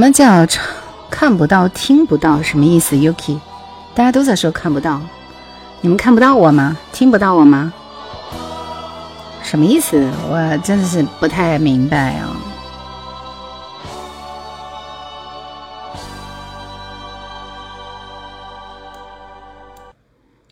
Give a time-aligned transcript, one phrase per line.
[0.00, 0.46] 什么叫
[1.10, 2.40] 看不到、听不到？
[2.40, 3.38] 什么意思？Yuki，
[3.92, 4.98] 大家都在说看不到，
[5.82, 6.74] 你们看不到我吗？
[6.90, 7.70] 听不到我吗？
[9.42, 10.10] 什么意思？
[10.30, 12.34] 我真的是不太明白啊！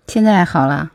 [0.09, 0.91] 现在好了。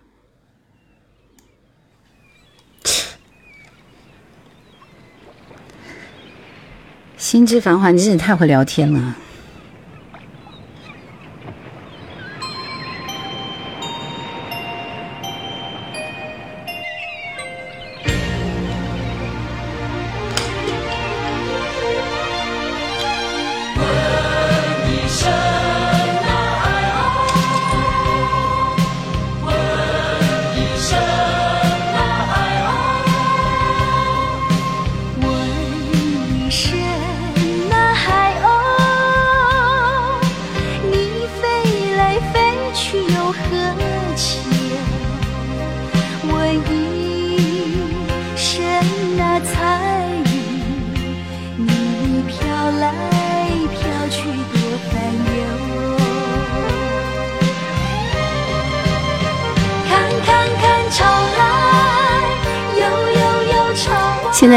[7.34, 9.16] 心之繁华，你真是太会聊天了。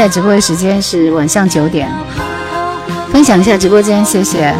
[0.07, 1.91] 直播的时间是晚上九点，
[3.11, 4.53] 分享一下直播间，谢谢。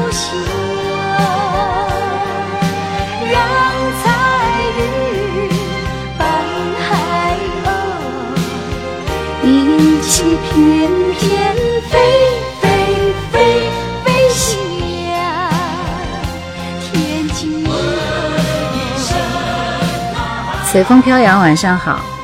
[20.69, 22.16] 随风飘扬，晚上好。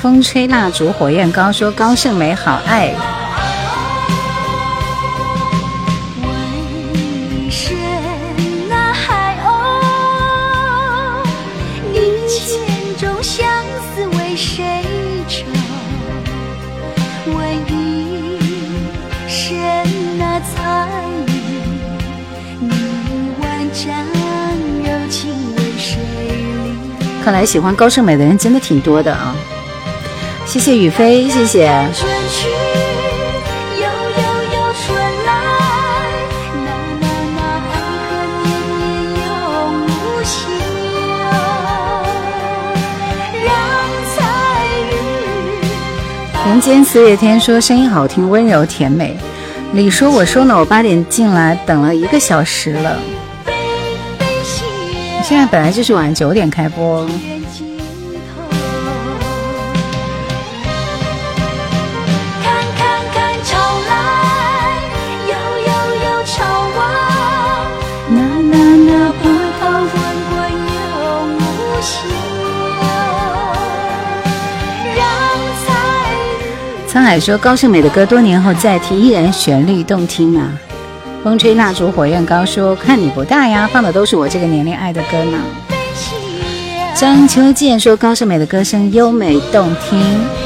[0.00, 2.94] 风吹蜡烛火焰高，说高胜美好爱。
[6.22, 6.30] 问
[7.34, 7.76] 一声
[8.68, 9.50] 那海鸥，
[11.92, 11.98] 你
[12.28, 12.60] 千
[12.96, 13.48] 种相
[13.92, 14.62] 思为谁
[15.26, 15.44] 愁？
[17.34, 17.36] 问
[17.66, 18.38] 一
[19.28, 19.58] 声
[20.16, 21.34] 那彩云，
[22.60, 22.70] 你
[23.40, 23.92] 万丈
[24.84, 25.98] 柔情为谁
[27.00, 27.08] 留？
[27.24, 29.34] 看来喜欢高胜美的人真的挺多的啊。
[30.48, 31.70] 谢谢雨飞，谢谢。
[46.46, 49.14] 人间四月天说声音好听，温柔甜美。
[49.70, 52.96] 你说我说呢，我八点进来等了一个小时了。
[55.22, 57.06] 现在本来就是晚上九点开播。
[76.90, 80.50] 沧海说高胜美的歌多年后再听依然旋律动听啊。
[81.22, 85.38] 风吹蜡烛火焰高说看你不大呀，放的都是我这个年龄爱的歌呢。
[86.94, 90.37] 张秋健说高胜美的歌声优美动听。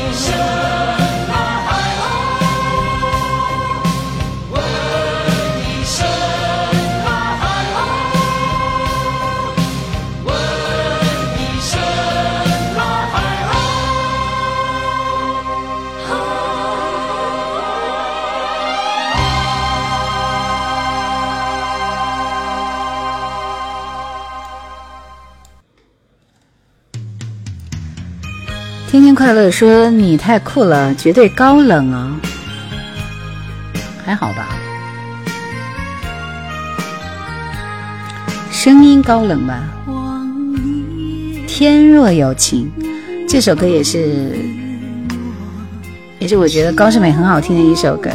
[29.22, 32.20] 快乐说你太酷了，绝对高冷啊！
[34.04, 34.48] 还好吧，
[38.50, 39.62] 声音高冷吧。
[41.46, 42.68] 天若有情，
[43.28, 44.36] 这首歌也是，
[46.18, 48.10] 也是我觉得高胜美很好听的一首歌。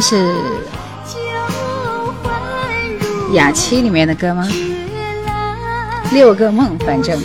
[0.00, 0.34] 是
[3.32, 4.48] 雅七里面的歌吗？
[6.12, 7.20] 六个梦，反正。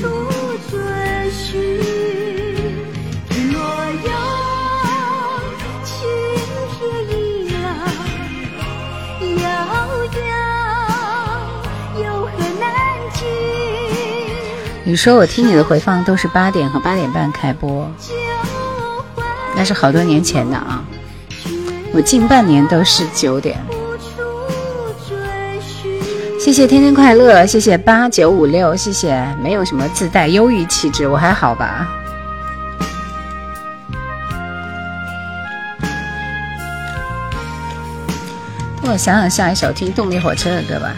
[14.88, 17.92] 你说我听你的回放都是八点和八点半开播，
[19.56, 20.85] 那是好多年前的啊。
[21.96, 23.58] 我近半年都是九点。
[26.38, 29.26] 谢谢天天快乐，谢谢八九五六，谢谢。
[29.42, 31.88] 没有什么自带忧郁气质，我还好吧。
[38.84, 40.94] 我想想下一首听动力火车的歌吧。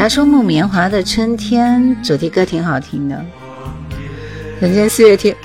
[0.00, 3.22] 霞出木棉花的春天主题歌挺好听的。
[4.58, 5.36] 人间四月天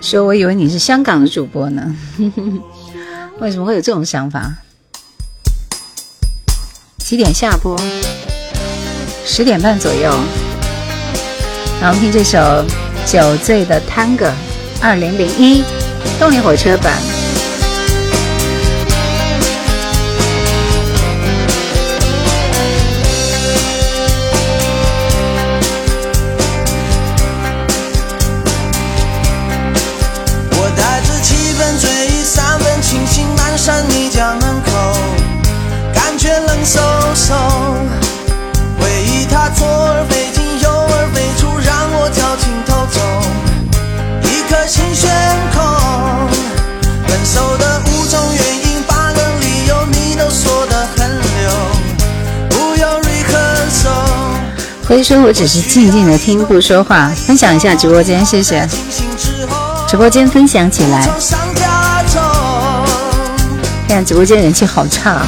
[0.00, 1.94] 说：“我以为你是香港的主播呢，
[3.40, 4.50] 为什么会有这种想法？”
[6.96, 7.78] 几点下播？
[9.26, 10.18] 十点半左右。
[11.78, 12.38] 然后听这首
[13.04, 14.24] 《酒醉的探戈》，
[14.80, 15.62] 二零零一
[16.18, 17.17] 动力火车版。
[54.88, 58.66] 所以说我只是静静的听不说话，分享一下直播间，谢谢。
[59.86, 61.06] 直播间分享起来。
[63.86, 65.20] 看直播间人气好差。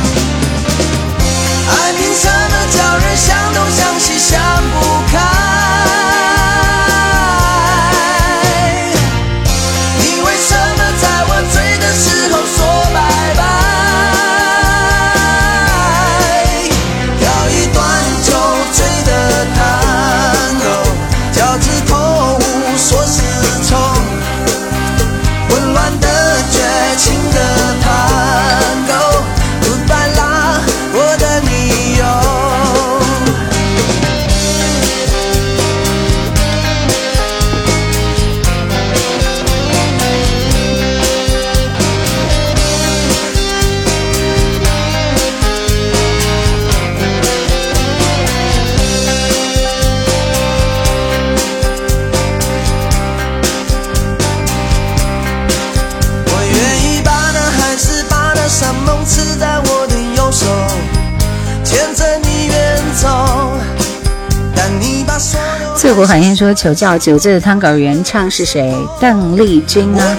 [65.97, 68.73] 我海燕说：“求教《酒醉的探戈》原唱是谁？
[69.01, 70.17] 邓丽君啊。”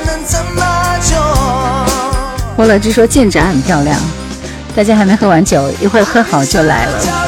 [2.57, 3.97] 菠萝之说：“剑闸很漂亮。”
[4.75, 7.20] 大家还没喝完酒，一会儿喝好就来了。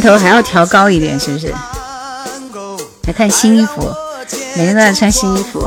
[0.00, 1.54] 头还要调高一点，是不是？
[3.06, 3.92] 来看新衣服，
[4.56, 5.60] 每天都在穿新衣服。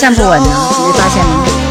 [0.00, 0.46] 站不稳呢，
[0.78, 1.67] 你没发现吗？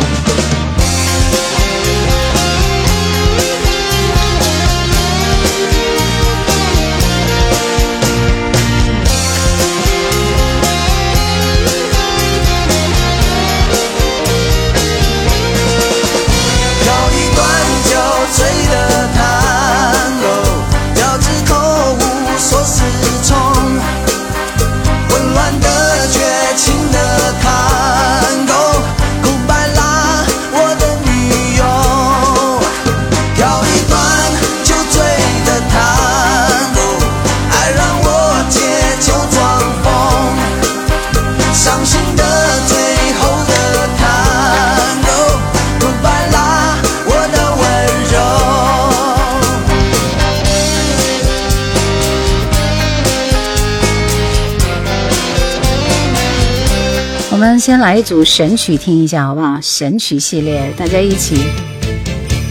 [57.68, 59.60] 先来一组神曲听一下，好不好？
[59.62, 61.36] 神曲系列，大家一起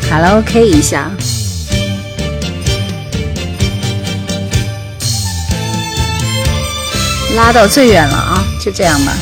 [0.02, 1.10] 卡拉 OK 一下，
[7.34, 8.44] 拉到最远了啊！
[8.62, 9.14] 就这样吧。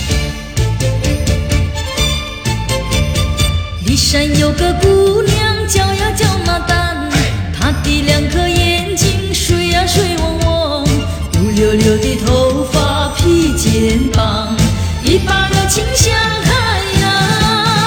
[3.87, 7.09] 骊山有个姑娘叫呀叫马丹，
[7.57, 14.44] 她的两颗眼睛水呀水汪汪，乌溜溜的头发披肩膀。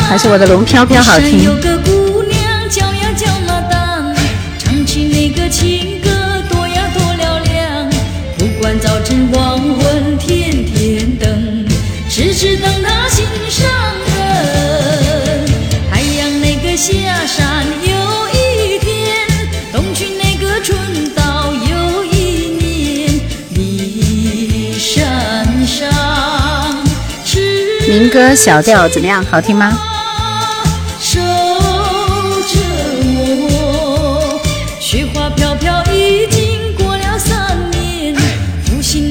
[0.10, 1.87] 还是我的龙飘飘好听。
[28.08, 29.22] 民歌小调怎么样？
[29.30, 29.78] 好听吗？
[30.98, 32.58] 守着
[33.50, 34.40] 我，
[34.80, 38.16] 雪花飘飘，已经过了三年。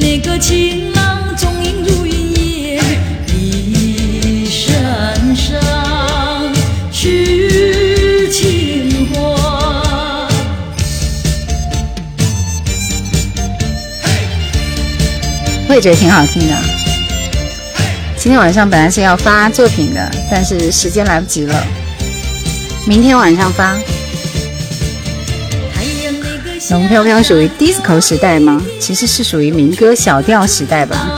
[0.00, 2.82] 那个情郎，踪影如云烟。
[3.28, 5.60] 骊山上
[6.90, 10.26] 痴情花，
[15.68, 16.65] 我也觉得挺好听的。
[18.26, 21.64] 今天晚上本来是要发作品的，但是时间来不及了，
[22.85, 23.76] 明天晚上发。
[26.71, 28.61] 龙飘飘属于 disco 时代吗？
[28.80, 31.09] 其实是属于民歌小调时代吧。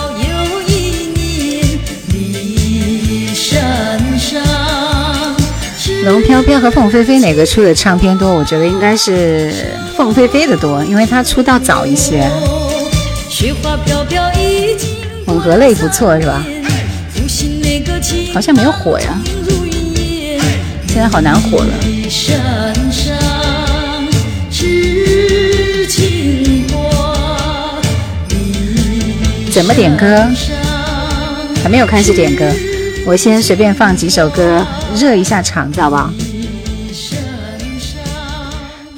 [6.05, 8.29] 龙飘飘和凤飞飞哪个出的唱片多？
[8.29, 12.31] 我觉得应该是凤飞飞的多，因为她出道早一些。
[15.25, 16.45] 混合类不错，是吧？
[18.39, 19.19] 好像没有火呀，
[20.87, 21.75] 现在好难火了。
[29.51, 30.25] 怎么点歌？
[31.65, 32.49] 还没有开始点歌，
[33.05, 34.65] 我先随便放几首歌
[34.95, 36.09] 热一下场子，好不好？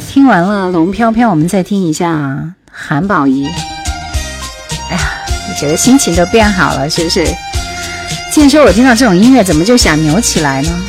[0.06, 3.47] 听完了《龙飘飘》，我们再听一下韩宝仪。
[4.90, 5.00] 哎呀，
[5.49, 7.25] 我觉得心情都变好了，是不是？
[8.30, 10.82] 建说：“我听到这种音乐，怎么就想扭起来呢？”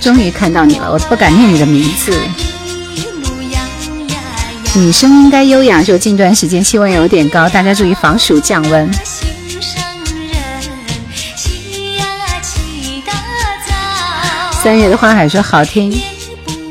[0.00, 2.12] 终于看到你了，我不敢念你的名字。
[4.74, 8.90] 女生应该优雅，就近段时间气温有点高，大家注意防暑降温。
[14.60, 15.98] 三月的花海说好听，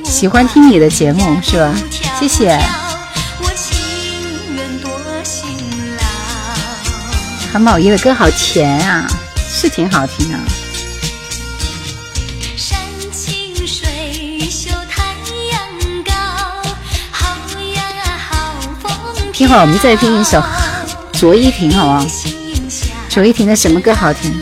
[0.03, 1.73] 喜欢听你的节目是吧？
[2.19, 2.59] 谢谢。
[7.51, 9.07] 韩宝仪的歌好甜啊，
[9.49, 10.37] 是挺好听的。
[19.39, 20.43] 一会儿我们再听一首
[21.13, 22.05] 卓依婷，好不好？
[23.07, 24.35] 卓依婷的什么歌好听？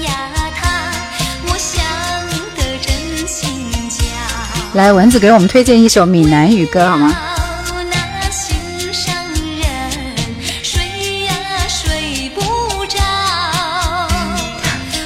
[4.75, 7.15] 来，蚊子给我们推荐一首闽南语歌好吗？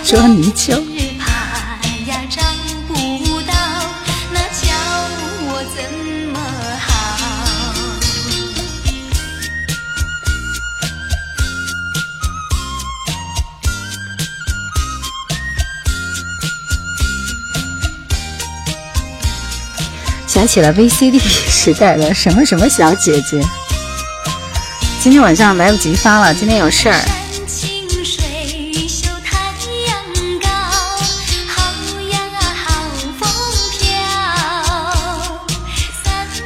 [0.04, 0.89] 捉泥鳅。
[20.50, 23.40] 起了 VCD 时代的什么什么小姐姐，
[25.00, 27.00] 今天晚上来不及发了，今天有事儿。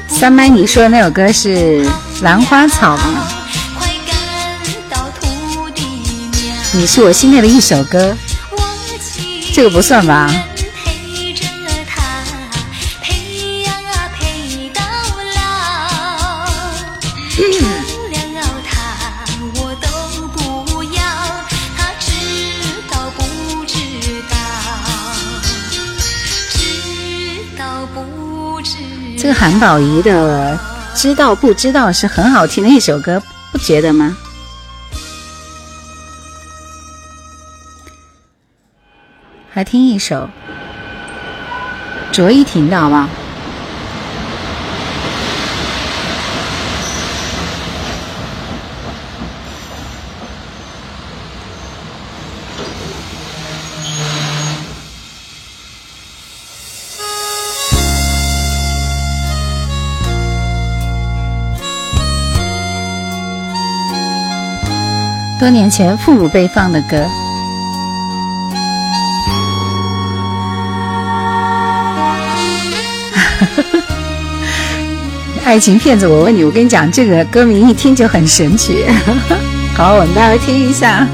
[0.09, 1.85] 三麦，你说的那首歌是
[2.23, 3.25] 《兰花草》吗？
[6.73, 8.13] 你是我心内的一首歌，
[9.53, 10.29] 这个不算吧？
[29.33, 30.57] 韩宝仪的
[30.93, 33.21] 《知道不知道》是很好听的一首歌，
[33.51, 34.15] 不觉得吗？
[39.51, 40.29] 还听一首，
[42.11, 43.07] 卓依婷的好不好？
[65.43, 66.95] 多年前父母辈放的歌。
[75.43, 78.85] 爱情骗子，我问你，我跟你讲，这个歌名一听就很神奇。
[79.75, 81.05] 好，我们待会听一下。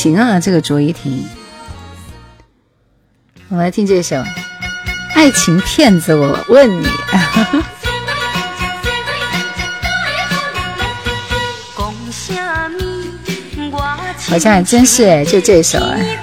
[0.00, 1.28] 行啊，这个卓依婷。
[3.50, 4.16] 我们来听这首
[5.14, 6.88] 《爱情骗子》，我问你。
[14.26, 16.16] 好像还真是哎，就这首哎。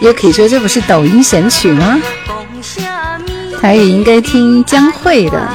[0.00, 2.00] 也可以说这不是抖音神曲吗？
[3.62, 5.48] 台语应该听江蕙的。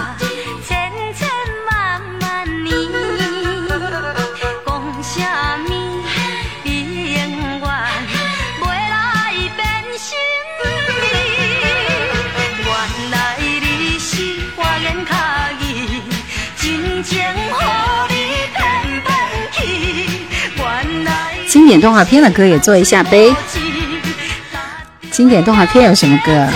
[21.50, 23.36] 经典动画片的歌也做一下呗。
[25.12, 26.48] 经典动画片有什么歌？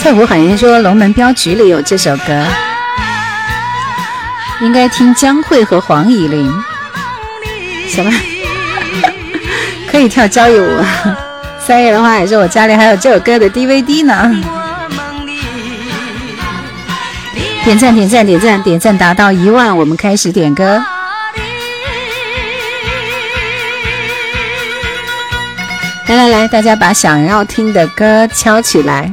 [0.00, 2.46] 翠湖好像说《龙门镖局》里有这首歌，
[4.60, 6.50] 应该听江蕙和黄以玲。
[7.88, 8.12] 什么？
[9.90, 10.66] 可以跳交谊舞。
[11.58, 14.40] 三月的话也说我家里还有这首歌的 DVD 呢。
[17.64, 20.82] 点赞点赞点赞点赞达到一万，我们开始点歌。
[26.06, 29.12] 来来来，大家把想要听的歌敲起来。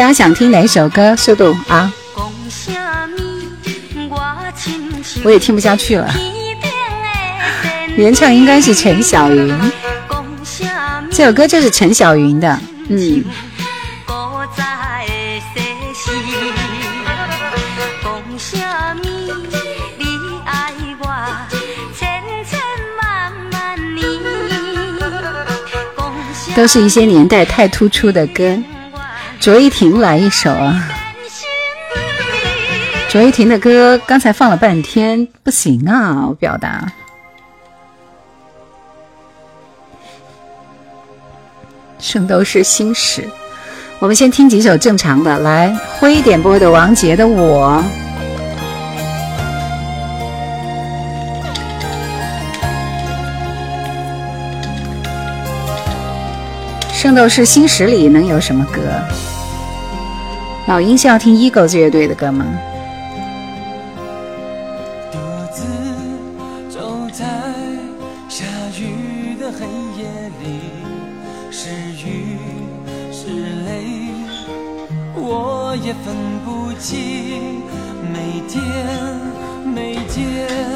[0.00, 1.14] 大家想听哪首歌？
[1.14, 1.92] 速度啊！
[5.22, 6.10] 我也听不下去了。
[7.96, 9.54] 原唱应该是陈小云，
[11.10, 12.58] 这首歌就是陈小云的。
[12.88, 13.22] 嗯。
[26.56, 28.58] 都是一些年代太突出的歌，
[29.40, 30.86] 卓依婷来一首啊！
[33.08, 36.26] 卓依婷的歌刚才放了半天，不行啊！
[36.28, 36.92] 我表达
[42.06, 43.22] 《圣斗士星矢》，
[43.98, 47.82] 我们先听几首正常的，来灰点播的王杰的《我》。
[57.02, 58.82] 《圣斗士星矢》里能有什么歌？
[60.70, 62.46] 老鹰是要听 Eagles 乐队的歌吗？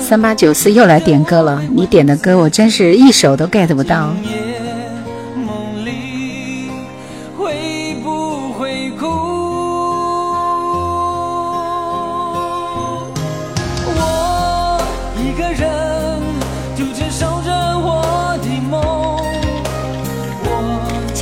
[0.01, 4.13] 三八九四又来点歌了，你点的歌我真是一首都 get 不到。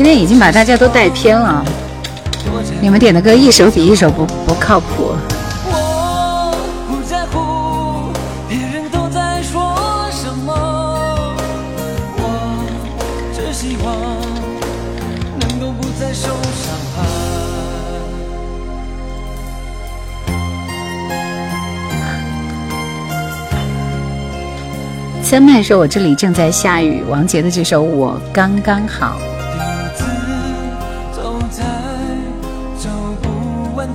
[0.05, 1.65] 今天已经把大家都带偏了，
[2.81, 5.13] 你们点的歌一首比一首不不靠谱。
[25.23, 29.17] 三麦说：“我这里正在下雨。”王杰的这首《我刚刚好》。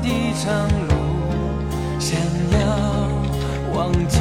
[0.07, 0.93] 一场路，
[1.99, 2.17] 想
[2.53, 2.57] 要
[3.75, 4.17] 忘记，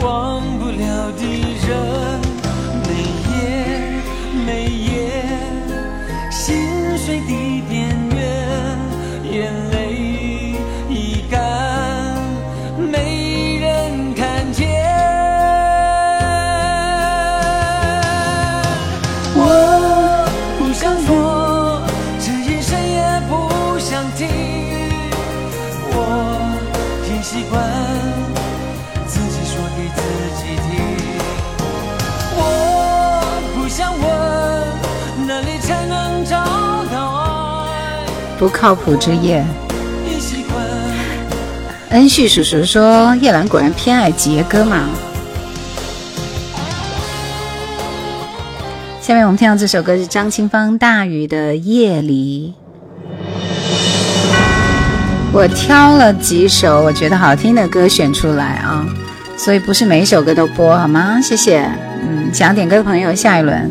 [0.00, 1.22] 忘不了的
[1.66, 1.70] 人，
[2.86, 2.88] 每
[3.28, 3.30] 夜
[4.46, 4.90] 每夜
[6.30, 7.51] 心碎的。
[38.42, 39.44] 不靠谱之夜。
[41.90, 44.88] 恩旭叔叔说：“叶兰果然偏爱杰哥嘛。”
[49.00, 52.52] 下面我们听到这首歌是张清芳《大雨的夜里》。
[55.32, 58.84] 我挑了几首我觉得好听的歌选出来啊，
[59.36, 61.20] 所以不是每一首歌都播好吗？
[61.22, 61.60] 谢谢。
[62.02, 63.70] 嗯，想要点歌的朋友，下一轮。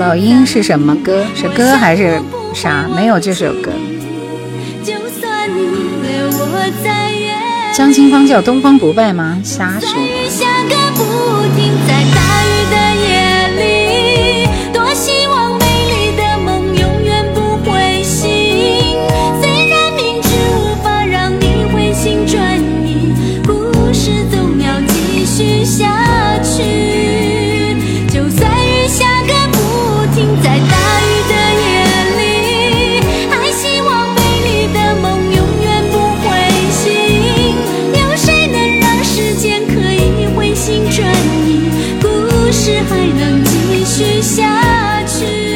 [0.00, 1.26] 老鹰是什么歌？
[1.36, 2.18] 是歌还是
[2.54, 2.88] 啥？
[2.96, 3.70] 没有这首歌。
[4.82, 5.60] 就算你
[6.08, 7.36] 留我在原
[7.74, 9.38] 张清芳叫东方不败吗？
[9.44, 10.09] 瞎说。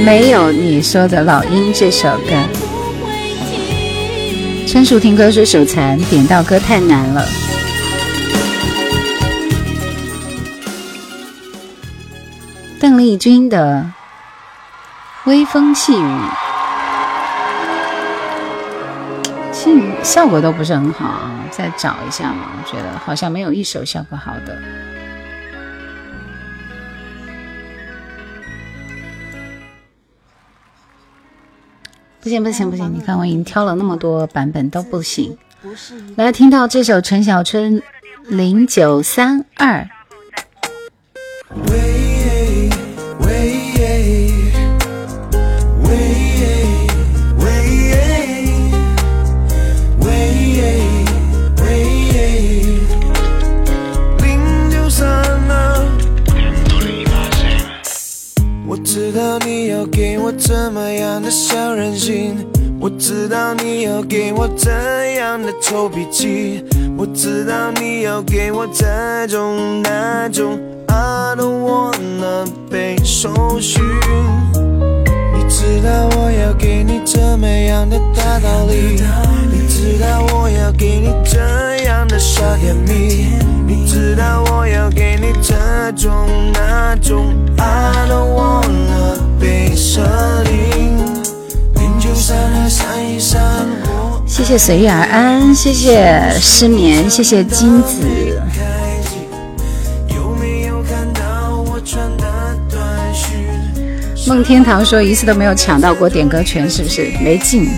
[0.04, 2.26] 没有你说的老鹰这首歌。
[2.58, 3.12] 不会
[3.48, 4.66] 停。
[4.68, 7.24] 春树听歌是手残，点到歌太难了。
[12.78, 13.90] 邓丽君的
[15.30, 15.96] 《微风细雨》，
[19.50, 22.50] 其实效果都不是很好啊，再找一下嘛。
[22.62, 24.58] 我觉得好像没有一首效果好的。
[32.24, 32.90] 不行不行不行！
[32.94, 35.36] 你看我已经挑了那么多版本都不行。
[36.16, 37.82] 来听到这首陈小春
[38.28, 39.86] 零九三二，
[59.14, 62.36] 道你要给我怎么样的小任性，
[62.80, 64.72] 我知道你要给我怎
[65.14, 66.64] 样的臭脾气，
[66.98, 68.84] 我知道你要给我这
[69.28, 73.80] 种那种，I don't wanna 被搜寻。
[75.32, 79.00] 你知道我要给你怎么样的大道理，
[79.52, 81.40] 你知道我要给你怎
[81.94, 83.28] 样的傻甜蜜，
[83.66, 86.12] 你知道我要给你这种
[86.52, 90.02] 那种，I don't wanna 被设
[90.44, 90.96] 定，
[91.76, 93.14] 零九三二三一。
[94.26, 98.00] 谢谢随遇而安，谢谢失眠，谢谢金子。
[98.52, 102.24] 开机有没有看到我传的
[102.68, 102.82] 短
[103.14, 103.38] 讯？
[104.26, 107.68] 孟天堂说一次都没有抢到过点歌权，是不是没劲？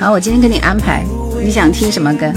[0.00, 1.04] 好，我今天给你安排，
[1.44, 2.32] 你想听什么歌？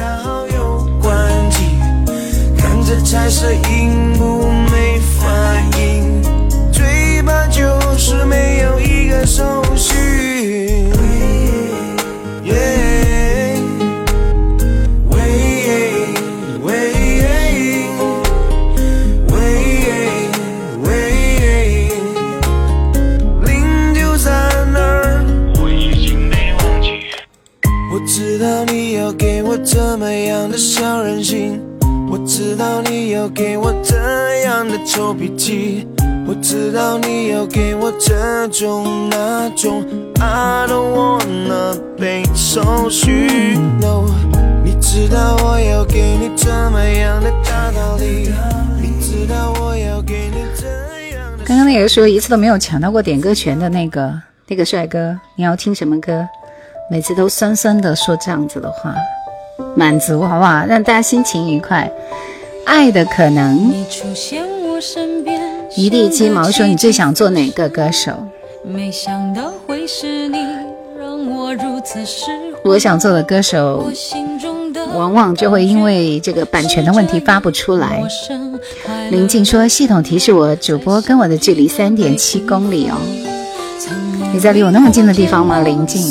[29.64, 31.62] 怎么样的小任性，
[32.12, 33.98] 我知道你要给我怎
[34.44, 35.88] 样的臭脾气，
[36.28, 39.84] 我知道你要给我这种那种
[40.20, 43.56] ，I don't wanna 被搜寻。
[43.80, 44.06] No，
[44.66, 48.30] 你知道我要给你怎么样的大道理，
[48.82, 50.68] 你知道我要给你怎
[51.18, 51.46] 样的。
[51.46, 54.14] 刚刚那个说一次都没有抢到过点歌权的那个
[54.48, 56.28] 那个帅哥，你要听什么歌？
[56.92, 58.94] 每次都酸酸的说这样子的话，
[59.76, 60.66] 满足，好不好？
[60.66, 61.92] 让大家心情愉快。
[62.66, 63.74] 爱的可能。
[65.76, 68.12] 一地鸡毛说：“你最想做哪个歌手？”
[72.64, 73.90] 我想做的歌手，
[74.94, 78.02] 往往就会因为这个版权的问题发不出来。
[79.10, 82.96] 林静说：“系统提示我，主播跟我的距离三点七公里哦。”
[84.34, 86.02] 你在离我那么近的地方吗，林静？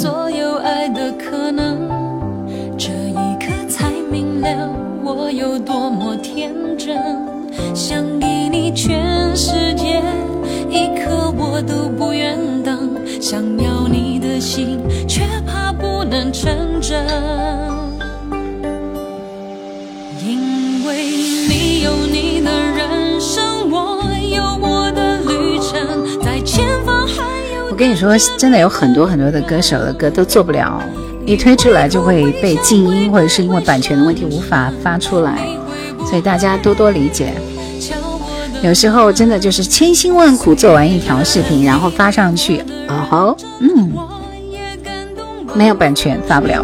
[13.23, 17.07] 想要你的心，却怕不能成真。
[20.27, 21.07] 因为
[21.49, 27.23] 你有你的人生，我有我的旅程，在前方还
[27.55, 27.69] 有。
[27.71, 30.83] 我跟你说，真的有很多很多的歌手的歌都做不了，
[31.25, 35.47] 一推出来就会被静音，或者是因为版权的问题无法发出来，
[36.11, 37.33] 所以大家多多理解。
[38.63, 43.93] 有时候真的就是千辛万苦做完一条视频，然后发上去，哦吼，嗯，
[45.53, 46.63] 没有版权发不了。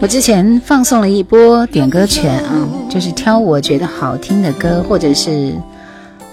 [0.00, 5.54] 我之前放送了一波点歌权啊，就是挑我觉得好听的歌，或者是。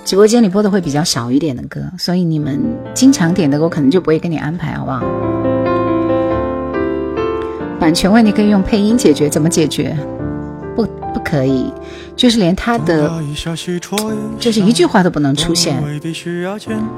[0.10, 2.60] 直播间里播的会比较少一点的歌，所以你们
[2.96, 5.04] 经常点的歌，我可能就不会给你安排，好不好？
[7.80, 9.96] 版权问题可以用配音解决，怎么解决？
[10.76, 11.72] 不，不可以，
[12.16, 13.08] 就是连他的，
[14.40, 15.80] 就是一句话都不能出现，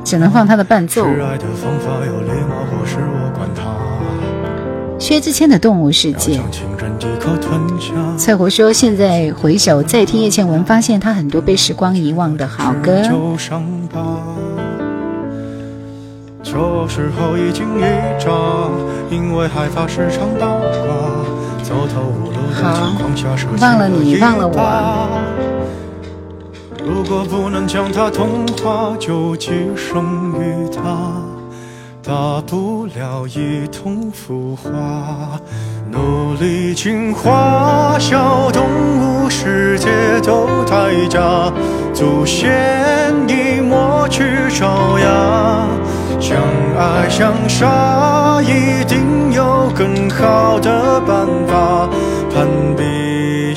[0.05, 1.05] 只能放他的伴奏。
[4.97, 6.39] 薛之谦的《动物世界》。
[8.17, 13.01] 翠湖说：“现在回首再听叶倩文，发现她很多被时光遗忘的好歌。”
[22.53, 22.91] 好，
[23.59, 25.07] 忘了你，忘了我。
[26.85, 30.81] 如果不能将它同化，就寄生于它。
[32.03, 35.39] 大不了一同腐化，
[35.91, 38.63] 努力进化，小动
[38.97, 39.87] 物世界
[40.21, 40.75] 都代
[41.07, 41.53] 价，
[41.93, 45.67] 祖先已抹去爪牙，
[46.19, 46.41] 相
[46.75, 51.87] 爱相杀，一定有更好的办法，
[52.33, 52.70] 攀比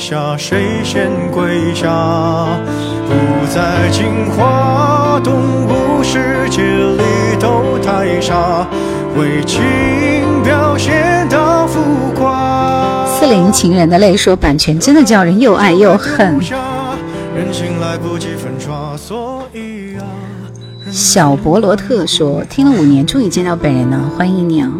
[0.07, 1.89] 下谁先跪下，
[3.07, 3.11] 不
[3.51, 4.05] 再进
[4.37, 5.33] 化，动
[5.65, 7.01] 物世界里。
[7.39, 8.67] 都太傻，
[9.17, 9.63] 为情
[10.43, 11.81] 表现到浮
[12.15, 13.03] 夸。
[13.07, 16.39] 四零情人的泪说：“版权真的叫人又爱又恨。”
[20.91, 24.71] 小博罗特说：“听了五年，终于见到本人了，欢迎你啊！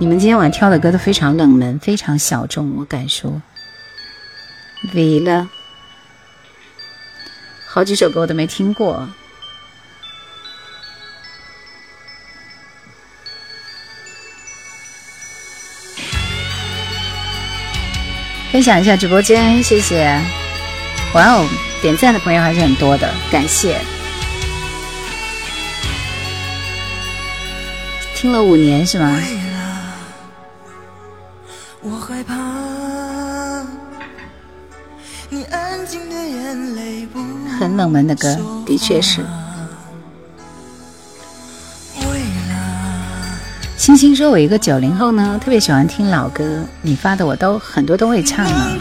[0.00, 3.40] 你们今天晚上挑的歌都非常冷门，非常小众，我敢说。
[4.92, 5.48] 为了
[7.66, 9.08] 好几首歌我都没听过。”
[18.52, 20.20] 分享一下直播间，谢谢！
[21.14, 21.48] 哇哦，
[21.80, 23.80] 点赞的朋友还是很多的，感谢。
[28.14, 29.20] 听了五年是吗？
[37.58, 39.24] 很冷门的歌，的确是。
[43.76, 48.78] 星星说：“我一个九零后呢，特别喜欢听老歌，你发的我都很多都会唱呢。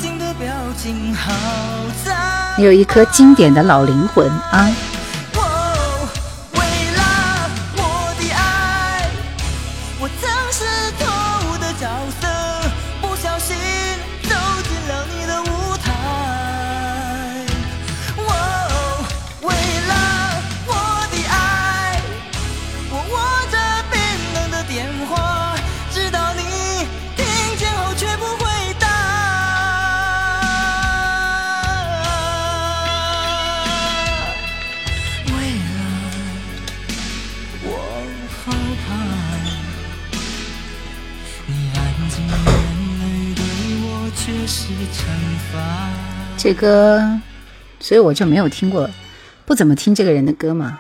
[2.57, 4.71] 你有一颗经典的老灵魂啊。”
[46.43, 47.01] 这歌，
[47.79, 48.89] 所以我就没有听过，
[49.45, 50.77] 不怎么听这个人的歌嘛。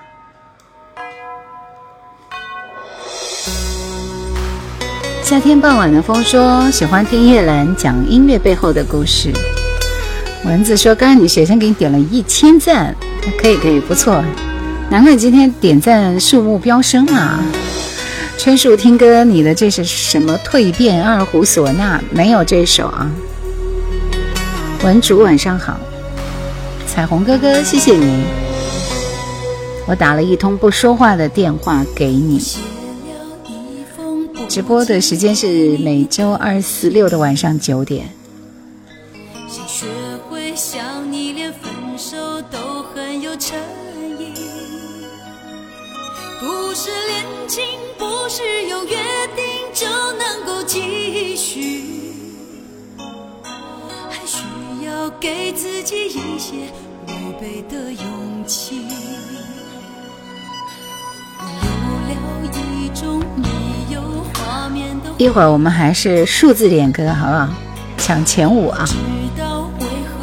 [5.23, 9.31] 夏天傍晚的风说喜欢听叶兰讲音乐背后的故事。
[10.43, 12.93] 蚊子说：“刚刚你学生给你点了一千赞，
[13.41, 14.21] 可以可以，不错，
[14.89, 17.41] 难怪今天点赞数目飙升啊！”
[18.37, 21.01] 春树听歌，你的这是什么蜕变？
[21.01, 23.09] 二胡唢呐没有这首啊。
[24.83, 25.79] 文竹晚上好，
[26.85, 28.25] 彩虹哥哥谢谢你，
[29.87, 32.37] 我打了一通不说话的电话给你。
[34.49, 38.09] 直播的时间是每周二、四、六的晚上九点。
[46.41, 47.63] 不是恋情，
[47.97, 48.97] 不是有约
[49.33, 52.12] 定就能够继续，
[54.93, 56.53] 要给自己一些
[57.07, 58.81] 违背的勇气。
[65.17, 67.49] 一会儿我们还是数字点歌，好不好？
[67.97, 68.87] 抢前五啊！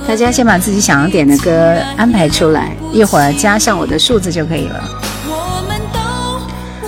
[0.06, 4.84] 大家先把自己想要点的歌安排出来，一会儿加上我的数字就可以了。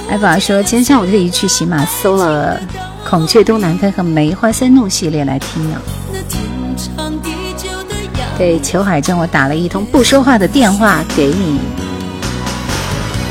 [0.08, 2.60] 艾宝说：“今天下午特意去喜马搜了
[3.08, 5.76] 《孔雀东南飞》和《梅花三弄》系列来听呢。”
[8.42, 11.60] 对，裘海正，我打了一通不说话的电话给你。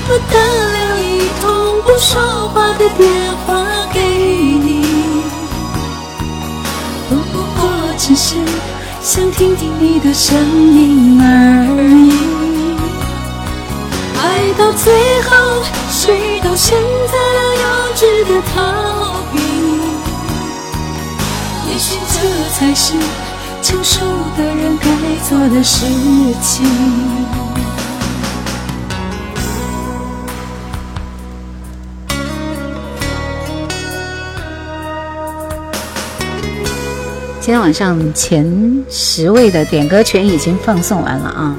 [0.08, 3.12] 我打了一通不说话的电
[3.46, 4.86] 话给你，
[7.10, 7.16] 不
[7.60, 8.36] 过只是
[9.02, 11.28] 想听听你的声音而
[11.84, 12.14] 已。
[14.18, 14.94] 爱到最
[15.24, 16.80] 后，谁都选
[17.12, 17.66] 择了幼
[17.98, 19.42] 稚的逃避。
[21.70, 22.16] 也许这
[22.54, 22.94] 才是
[23.62, 24.04] 成熟
[24.36, 24.88] 的人该
[25.30, 25.86] 做的事
[26.42, 26.66] 情。
[37.40, 41.56] 今天晚上前十位的点歌权已经放送完了啊。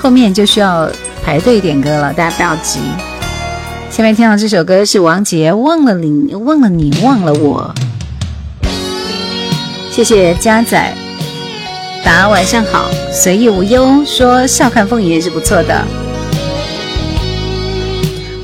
[0.00, 0.88] 后面就需要
[1.22, 2.80] 排队点歌了，大家不要急。
[3.90, 7.74] 下面听到这首歌是王杰《忘了你，忘了你，忘了我》。
[9.98, 10.94] 谢谢家仔，
[12.04, 15.84] 大家晚上好，随意无忧说笑看风云也是不错的。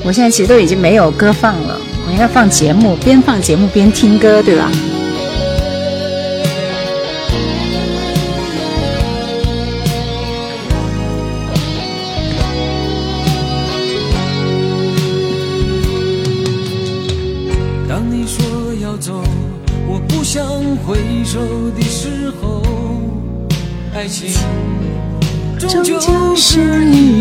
[0.03, 4.69] 我现在其实都已经没有歌放了，我应该放节目，边放节目边听歌，对吧？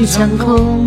[0.04, 0.86] 一场空。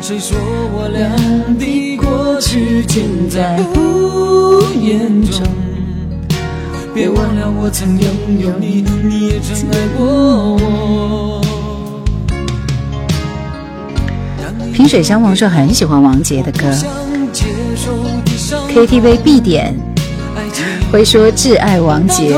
[0.00, 0.38] 谁说
[0.72, 1.10] 我俩
[1.58, 5.42] 的过去尽在不言中？
[6.94, 8.08] 别忘了我曾拥
[8.38, 10.06] 有你，你也曾爱过
[10.54, 11.40] 我。
[14.72, 16.72] 萍水相逢说很喜欢王杰的歌
[18.68, 19.74] ，KTV 必点，
[20.92, 22.36] 会说挚爱王杰。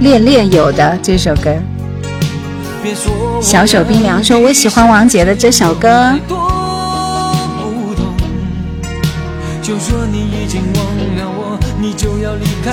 [0.00, 1.54] 恋恋有的这首歌，
[3.42, 6.14] 小手冰凉说：“我喜欢王杰的这首歌。”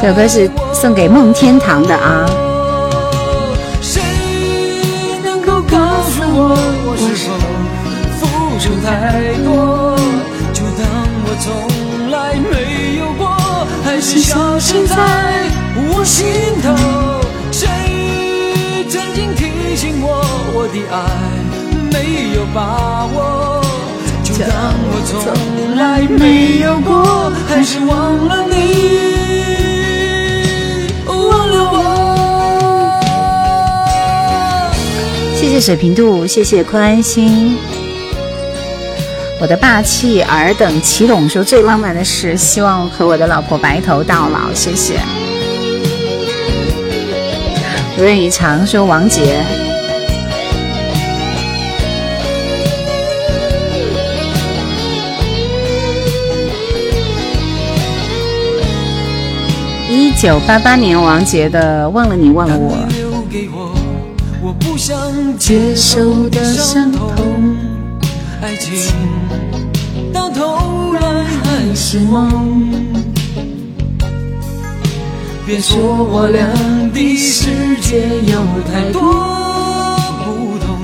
[0.02, 2.26] 这首歌是送给梦天堂的啊。
[3.82, 4.02] 谁
[5.22, 6.56] 能够告诉我，
[6.86, 7.34] 我是否
[8.20, 8.26] 付
[8.58, 9.98] 出太多？
[10.54, 10.88] 就当
[11.26, 13.27] 我从来没有过，
[13.98, 14.96] 还是消失在
[15.76, 16.28] 我心
[16.62, 16.70] 头。
[17.52, 17.68] 谁
[18.88, 20.24] 曾经提醒我
[20.54, 20.96] 我的爱
[21.92, 23.60] 没有把握，
[24.24, 24.48] 就当
[24.86, 28.54] 我从来没有过，还是忘了你，
[31.08, 31.76] 忘了我。
[35.36, 37.58] 谢谢水平度，谢谢宽心。
[39.40, 44.52] 我的霸气尔等齐拢说最浪漫的事，希望和我的老婆白头到老。
[44.54, 45.00] 谢谢。
[47.96, 49.44] 如愿以偿说王杰。
[59.90, 62.76] 一九八八年王杰的《忘了你忘了我》，
[65.38, 67.56] 接受的伤痛，
[68.42, 68.94] 爱情
[70.14, 72.70] 到头来还是梦
[75.46, 76.46] 别说我俩
[76.94, 79.02] 的世界有太多
[80.24, 80.80] 不同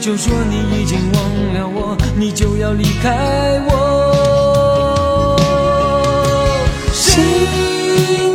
[0.00, 1.22] 就说你已经忘
[1.54, 5.36] 了我你就要离开我
[6.92, 7.22] 谁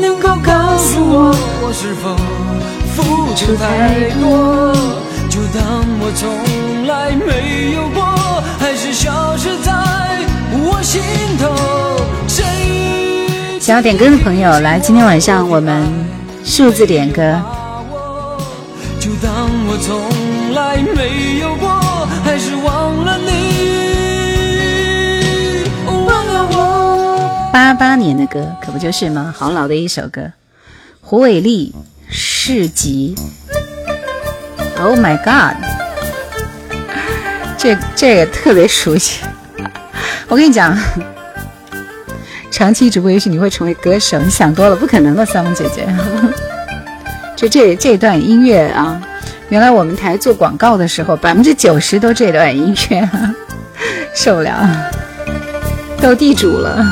[0.01, 2.15] 能够告诉我我是否
[2.95, 5.06] 付出太多？
[5.37, 8.01] 就当我从来没有过，
[8.57, 9.71] 还是消失在
[10.51, 10.99] 我心
[11.37, 11.53] 头。
[12.27, 12.43] 谁
[13.59, 15.83] 想要点歌的朋友，来，今天晚上我们
[16.43, 17.39] 数字点歌。
[18.99, 21.69] 就当我从来没有过，
[22.23, 23.29] 还是忘了你，
[25.85, 27.51] 忘了我。
[27.53, 29.31] 八八年的歌，可不就是吗？
[29.37, 30.31] 好老的一首歌，
[30.99, 31.75] 胡伟立
[32.11, 33.13] 《市集》。
[34.79, 35.57] Oh my god，
[37.57, 39.21] 这这个特别熟悉。
[40.27, 40.77] 我跟你讲，
[42.51, 45.87] 长期直播也许你会成为歌手，你想多了，不可能的，三梦姐姐。
[47.35, 49.01] 就这这段音乐啊，
[49.49, 53.09] 原来我们台做广告的时候，百分之九十都这段音乐，
[54.13, 54.69] 受不了，
[55.99, 56.85] 斗地主了。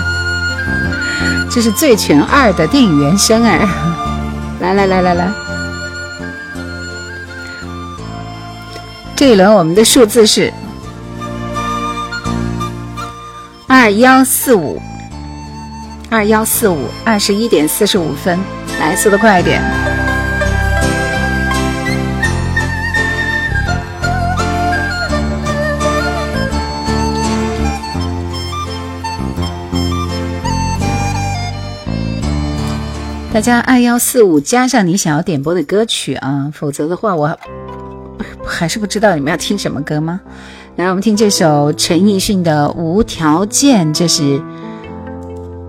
[1.51, 3.67] 这是《醉拳二》的电影原声儿，
[4.59, 5.44] 来来来来来。
[9.15, 10.51] 这一轮我们的数字是
[13.65, 14.79] 二幺四五，
[16.09, 18.37] 二幺四五，二十一点四十五分，
[18.77, 19.61] 来，速度快一点。
[33.33, 37.39] 大家二幺四五加上你想要点播的歌曲啊，否则的话我。
[38.45, 40.21] 还是不知道你们要听什么歌吗？
[40.75, 44.41] 来，我们听这首陈奕迅的《无条件》，这是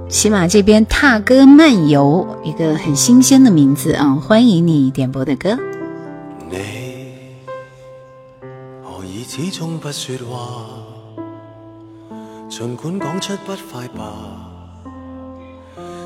[0.08, 4.14] 喜马这边踏歌漫游一个很新鲜的名字啊！
[4.14, 5.56] 欢迎你点播的歌。
[6.50, 6.58] 你
[8.82, 10.66] 何以始终不说话？
[12.48, 14.12] 尽管讲出不快吧，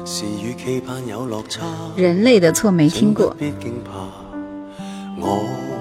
[0.04, 1.62] 是与期盼有落差。
[1.96, 3.34] 人类的错没听过。
[5.18, 5.79] 我。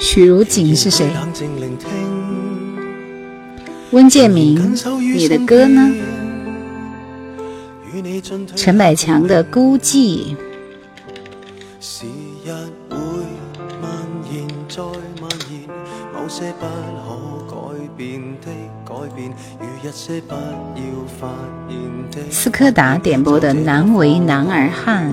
[0.00, 1.06] 许如锦是谁？
[3.92, 4.74] 温建明，
[5.14, 5.92] 你的歌呢？
[8.56, 10.34] 陈百强的孤寂。
[22.30, 25.12] 斯柯达点播的《难为男儿汉》。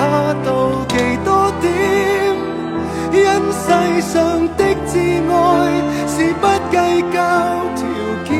[0.00, 0.96] 他妒忌
[1.26, 1.70] 多点，
[3.12, 3.20] 因
[3.52, 4.96] 世上的挚
[5.28, 5.36] 爱
[6.08, 7.20] 是不计较
[7.76, 7.84] 条
[8.24, 8.32] 件》。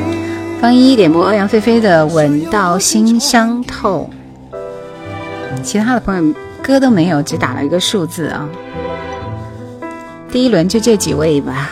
[0.63, 4.09] 方一点播欧阳菲菲的《吻到心伤透》，
[5.63, 8.49] 其他的朋友歌都没有，只打了一个数字啊。
[10.33, 11.71] 第一轮就这几位吧。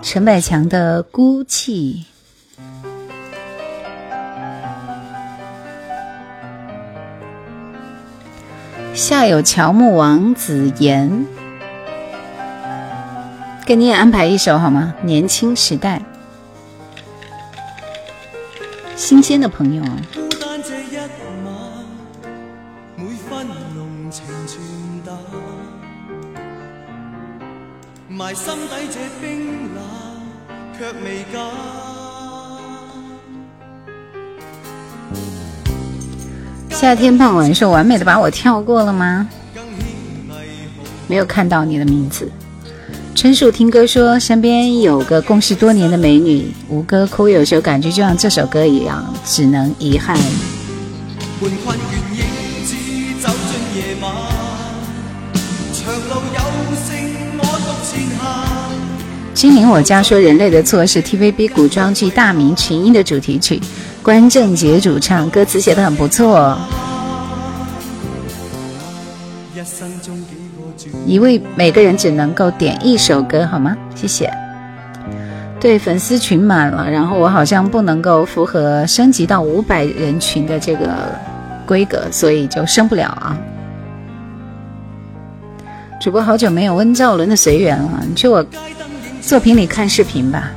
[0.00, 2.04] 陈百强的孤寂，
[8.94, 11.26] 下有乔木王子言，
[13.66, 14.94] 给你也安排一首好吗？
[15.02, 16.00] 年轻时代，
[18.94, 19.96] 新鲜的朋友啊。
[36.70, 39.28] 夏天傍晚是完美的把我跳过了吗？
[41.06, 42.28] 没有看到你的名字。
[43.14, 50.18] 春树听歌说，身边有个共事多年的美女，吴歌哭，有时候感觉就像这首歌一样，只能遗憾。
[59.38, 63.60] 精灵我家说人类的错是 TVB 古装剧《大明群英》的主题曲，
[64.02, 66.58] 关正杰主唱，歌词写的很不错。
[71.06, 73.76] 一位每个人只能够点一首歌好吗？
[73.94, 74.28] 谢谢。
[75.60, 81.14] 对，粉丝群满了，然后我好像不能够符合升级到五百人群的这个
[81.64, 83.38] 规格，所以就升不了啊。
[86.00, 88.44] 主播好久没有温兆伦的随缘了，你去我
[89.28, 90.52] 作品里看视频吧。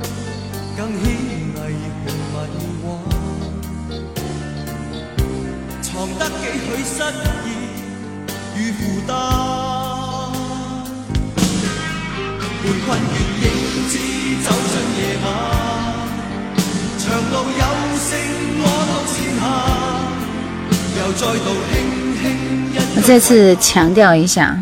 [22.94, 24.58] 我再次强调一下。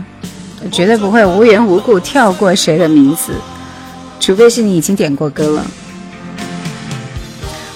[0.71, 3.33] 绝对不会无缘无故跳过谁的名字，
[4.21, 5.67] 除非是你已经点过歌了。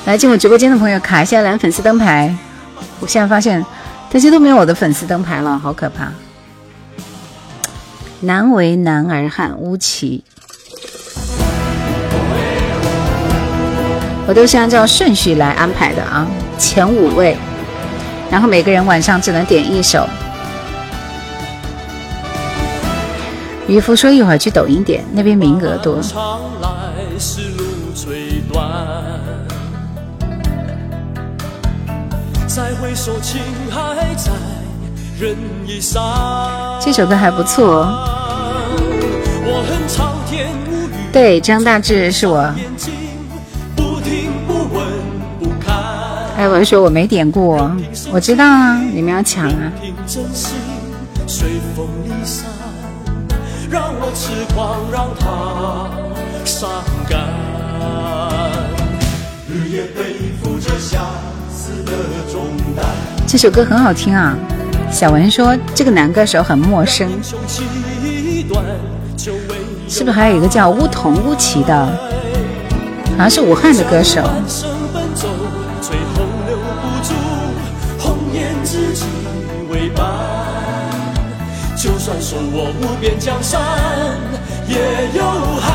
[0.04, 2.32] 来进我直播间的朋友卡一下蓝粉丝灯牌。
[3.00, 3.64] 我现在发现
[4.12, 6.12] 大家都没有我的粉丝灯牌了，好可怕。
[8.20, 10.22] 难为男儿汉，乌奇。
[14.26, 16.26] 我都是按照顺序来安排的啊，
[16.58, 17.36] 前五位，
[18.30, 20.08] 然后每个人晚上只能点一首。
[23.66, 25.98] 渔夫说：“一会儿去抖音点，那边名额多。”
[36.80, 37.90] 这首歌还不错。
[41.10, 42.52] 对，张大志是我。
[46.36, 47.70] 艾文说：“我没点过，
[48.12, 49.72] 我知道啊，你们要抢啊。”
[53.74, 55.90] 让我痴狂，让他
[56.44, 56.70] 伤
[57.10, 57.18] 感。
[59.48, 61.04] 日夜背负着相
[61.50, 61.90] 思的
[62.30, 62.86] 重担。
[63.26, 64.38] 这首歌很好听啊。
[64.92, 67.10] 小文说这个男歌手很陌生，
[69.88, 71.84] 是不是还有一个叫乌童乌奇的？
[73.18, 74.22] 好像是武汉的歌手。
[82.04, 83.60] 送我无边江山
[84.68, 84.76] 也
[85.16, 85.24] 有
[85.58, 85.70] 憾，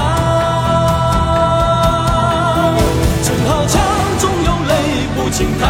[3.24, 3.82] 正好枪
[4.20, 4.72] 中有泪
[5.16, 5.66] 不轻弹，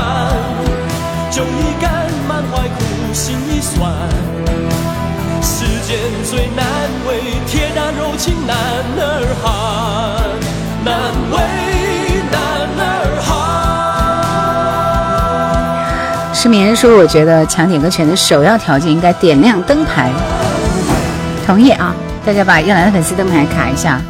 [1.31, 2.77] 酒已干，满怀苦
[3.13, 3.89] 心已酸。
[5.41, 6.65] 世间最难
[7.07, 8.55] 为铁打柔情男
[8.97, 9.47] 儿汉，
[10.83, 10.91] 难
[11.31, 11.37] 为
[16.41, 20.09] 失眠说：“我觉得抢点歌权的首要条件应该点亮灯牌。”
[21.45, 21.93] 同意啊！
[22.25, 24.01] 大家把叶兰的粉丝灯牌卡一下。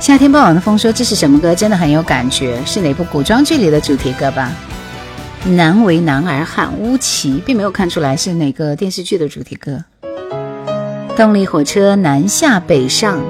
[0.00, 1.54] 夏天傍晚的风说：“这是什么歌？
[1.54, 4.50] 真的很有感觉，是哪部古装剧里的主题歌吧？”
[5.46, 9.84] 难为男儿汉，乌奇并没有看出来是哪个电视剧的主题歌。
[11.16, 13.20] 动力火车南下北上，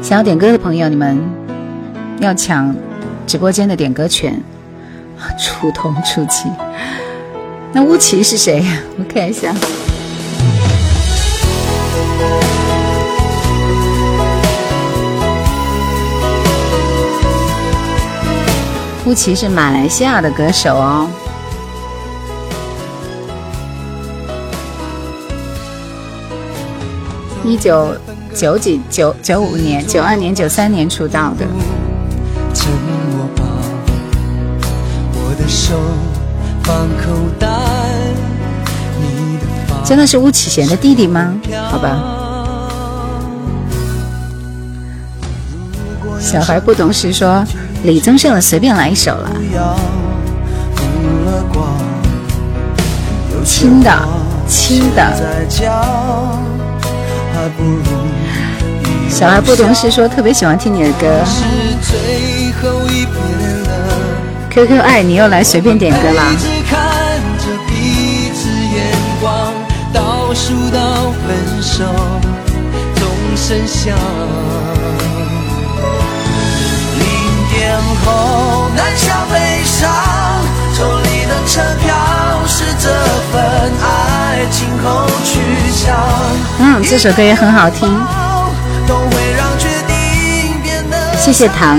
[0.00, 1.20] 想要点歌的朋友，你们
[2.20, 2.72] 要抢
[3.26, 4.40] 直播间的点歌权。
[5.38, 6.48] 出通出奇，
[7.72, 8.64] 那乌奇是谁？
[8.98, 9.54] 我看一下。
[19.06, 21.08] 乌奇是马来西亚的歌手哦。
[27.42, 27.96] 一九
[28.34, 31.46] 九几九九五年、九二年、九三年出道的。
[39.84, 41.34] 真的是巫启贤的弟弟吗？
[41.70, 41.98] 好吧。
[46.20, 47.44] 小孩不懂事说。
[47.84, 49.30] 李宗盛的随便来一首了，
[53.44, 54.08] 轻的，
[54.48, 55.16] 轻的。
[59.08, 61.06] 小孩不懂事说特别喜欢听你的歌。
[64.58, 66.24] QQ 爱你又来随便点歌啦。
[78.04, 79.88] 后南下北上，
[81.28, 81.94] 的车票
[82.48, 82.90] 是这
[83.30, 83.40] 份
[83.80, 85.38] 爱情后去
[85.70, 85.94] 向。
[86.58, 87.96] 嗯，这首歌也很好听。
[91.16, 91.78] 谢谢糖。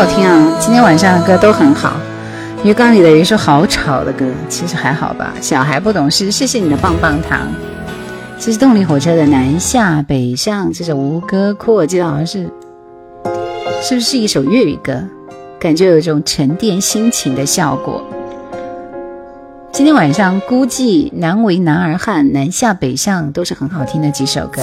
[0.00, 0.56] 好听啊！
[0.58, 1.92] 今天晚上的歌都很好。
[2.64, 5.34] 鱼缸里的一首好吵的歌，其实还好吧。
[5.42, 7.46] 小孩不懂事，谢谢你的棒棒糖。
[8.38, 12.48] 这是动力火车的南下北上，这首吴哥窟，我记得好像是，
[13.82, 15.04] 是不是一首粤语歌？
[15.60, 18.02] 感觉有一种沉淀心情的效果。
[19.70, 24.62] 今天晚上估计难为男儿汉，南下北上都是很好听的几首歌。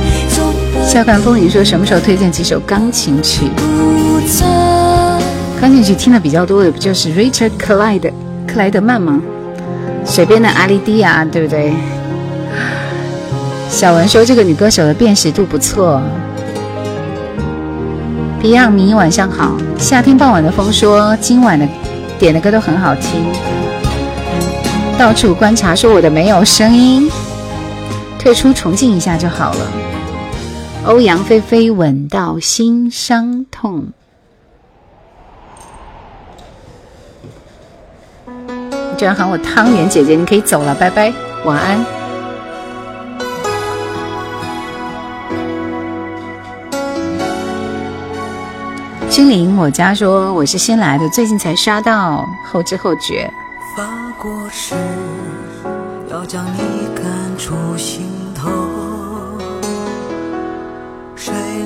[0.91, 3.45] 笑看风雨说什么时候推荐几首钢琴曲？
[5.61, 8.09] 钢琴曲听的比较多的不就是 Richard 克莱德
[8.45, 9.17] 克莱德曼吗？
[10.05, 11.71] 水边的阿丽蒂亚，对不对？
[13.69, 16.01] 小文说这个女歌手的辨识度不错。
[18.43, 21.65] Beyond 迷晚上好，夏天傍晚的风说今晚的
[22.19, 23.23] 点的歌都很好听。
[24.99, 27.09] 到处观察说我的没有声音，
[28.19, 29.90] 退出重进一下就好了。
[30.83, 33.85] 欧阳菲菲吻到心伤痛。
[38.25, 41.13] 你居然喊我汤圆姐姐，你可以走了，拜拜，
[41.45, 41.85] 晚安。
[49.07, 53.31] 心灵，我家说我是新来的，最近才刷到，后知后觉。
[53.77, 54.73] 发过誓，
[56.09, 57.05] 要将你赶
[57.37, 58.10] 出心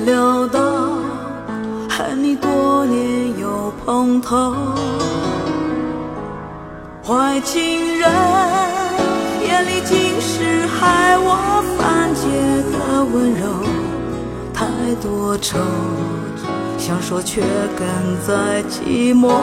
[0.06, 0.60] 料到
[1.90, 4.54] 恨你多年又碰头，
[7.04, 8.08] 坏情人
[9.42, 12.24] 眼里尽是害我犯贱
[12.72, 13.48] 的温柔，
[14.54, 14.64] 太
[15.02, 15.58] 多愁
[16.78, 17.48] 想说却哽
[18.28, 19.34] 在寂寞。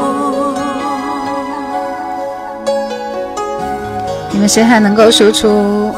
[4.30, 5.92] 你们谁还能够说出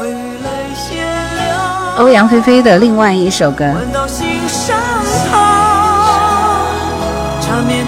[1.99, 3.71] 欧阳菲菲的另外一首歌？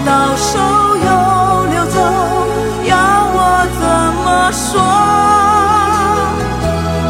[0.04, 1.06] 到手又
[1.70, 1.98] 流走，
[2.84, 2.92] 要
[3.34, 3.38] 我
[3.78, 3.82] 怎
[4.24, 4.80] 么说？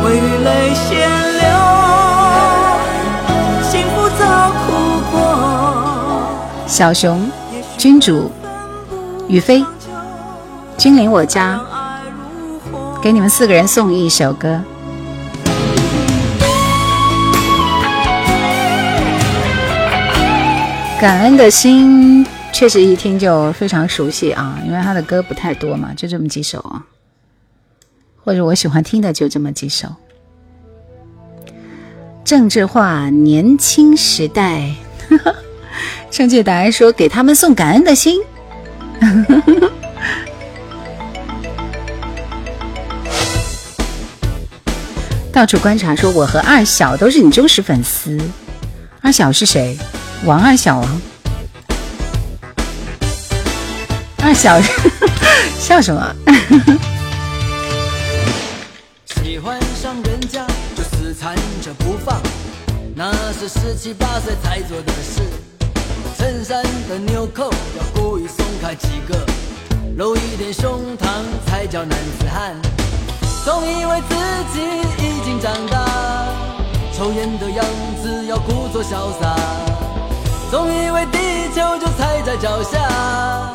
[0.05, 0.07] 为
[0.45, 0.89] 泪先
[1.39, 1.47] 流，
[3.63, 4.21] 幸福早
[4.65, 4.67] 哭
[5.13, 5.15] 过。
[6.67, 7.31] 小熊，
[7.77, 8.31] 君主，
[9.29, 9.65] 雨飞，
[10.77, 11.61] 君临我家，
[13.03, 14.61] 给你们四个人送一首歌。
[21.01, 22.27] 感恩的心。
[22.59, 26.85] 确实一听就非常熟悉啊，因为他的歌不太多嘛，就这么几首啊，
[28.25, 29.87] 或者我喜欢听的就这么几首。
[32.25, 34.75] 郑智化年轻时代，
[36.11, 38.21] 正确答案说给他们送感恩的心。
[45.33, 48.19] 到处观察说我和二小都是你忠实粉丝，
[49.01, 49.79] 二小是谁？
[50.25, 51.01] 王二小啊。
[54.23, 54.61] 二小
[55.59, 56.15] 笑什么？
[59.07, 60.45] 喜欢上人家
[60.77, 62.21] 就死缠着不放，
[62.95, 65.23] 那是十七八岁才做的事。
[66.17, 69.25] 衬衫的纽扣要故意松开几个，
[69.97, 71.07] 露一点胸膛
[71.47, 72.57] 才叫男子汉。
[73.45, 74.15] 总以为自
[74.53, 74.61] 己
[74.99, 75.87] 已经长大，
[76.93, 77.65] 抽烟的样
[78.03, 79.37] 子要故作潇洒。
[80.51, 81.19] 总以为地
[81.55, 83.53] 球就踩在脚下。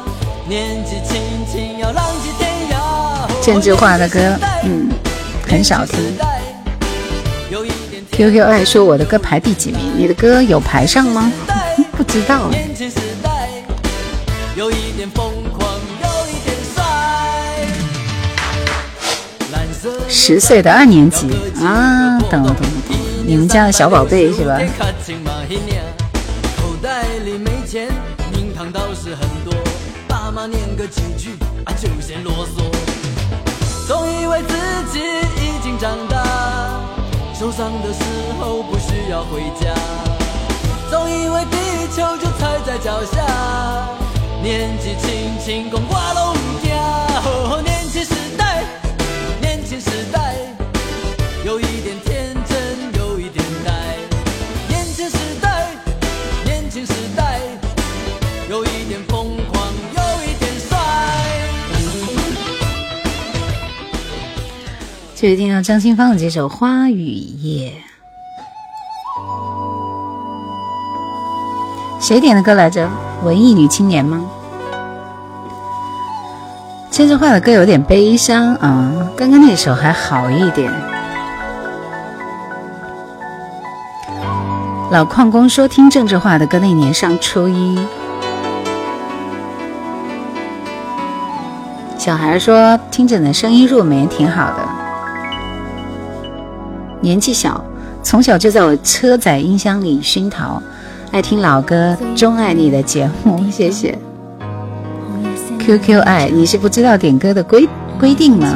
[0.53, 1.19] 年纪轻
[1.51, 3.43] 轻要浪迹天涯。
[3.43, 4.19] 郑智化的歌，
[4.63, 4.87] 嗯，
[5.47, 5.99] 很少听。
[8.11, 9.79] QQ 爱说我的歌排第几名？
[9.97, 11.31] 你的歌有排上吗？
[11.93, 12.51] 不知道。
[20.07, 21.31] 十岁的二年级
[21.63, 24.61] 啊，懂了懂了懂了，你们家的小宝贝是吧？
[26.61, 27.87] 口袋里没钱，
[28.31, 28.81] 名堂倒
[30.75, 31.31] 个几句
[31.65, 32.63] 啊就嫌啰嗦。
[33.87, 34.55] 总以为自
[34.91, 36.81] 己已经长大，
[37.33, 38.03] 受伤的时
[38.39, 39.73] 候不需要回家。
[40.89, 41.57] 总以为地
[41.95, 43.87] 球就踩在脚下，
[44.41, 46.35] 年纪轻轻光挂龙
[65.23, 67.71] 就是听到张清芳的这首《花雨夜》，
[72.05, 72.89] 谁点的歌来着？
[73.23, 74.21] 文艺女青年吗？
[76.91, 80.69] 郑智化的歌有点悲伤啊，刚刚那首还好一点。
[84.91, 87.79] 老矿工说：“听郑智化的歌那年上初一。”
[91.97, 94.67] 小孩说：“听着的声音入眠挺好的。”
[97.03, 97.61] 年纪小，
[98.01, 100.63] 从小就在我车载音箱里熏陶，
[101.11, 103.99] 爱听老歌，钟爱你的节目， 谢谢。
[105.59, 107.67] QQ 爱，你是不知道点歌的规
[107.99, 108.55] 规定吗？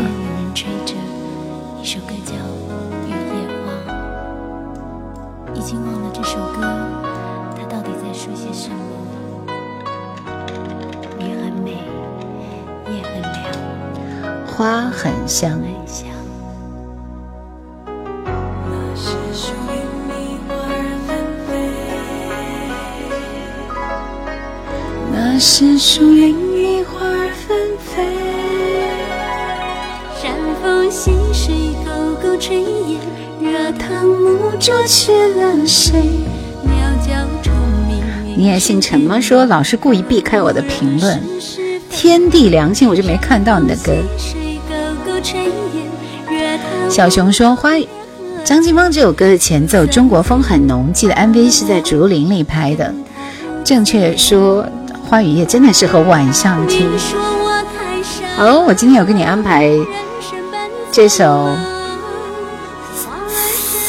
[14.46, 15.60] 花很香。
[25.98, 28.04] 是属于你花儿纷飞。
[30.22, 30.32] 山
[30.62, 31.90] 风细水，沟
[32.22, 33.00] 沟炊烟，
[33.42, 36.00] 热汤沐灼去了谁？
[36.62, 36.72] 鸟
[37.02, 37.52] 叫虫
[37.88, 37.98] 鸣。
[38.38, 39.20] 你也姓陈吗？
[39.20, 41.20] 说老是故意避开我的评论。
[41.90, 43.96] 天地良心，我就没看到你的歌。
[46.92, 47.72] 小熊说：“花，
[48.44, 52.94] 张清芳这首歌的前奏中国风很浓，记得 MV 是在竹林里拍的。
[53.64, 54.64] 正确说，
[55.10, 56.90] 《花雨夜》真的适合晚上听。
[58.38, 59.72] 哦，我今天有给你安排
[60.92, 61.56] 这首《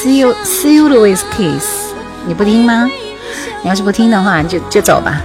[0.00, 1.64] See You See You with Kiss》，
[2.24, 2.88] 你不听吗？
[3.62, 5.20] 你要是不听的话，就就走吧。”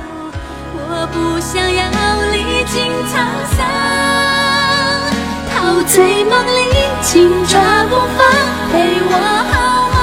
[5.53, 8.25] 陶醉梦里，紧抓不放，
[8.71, 9.13] 陪我
[9.51, 9.53] 好
[9.93, 9.95] 吗？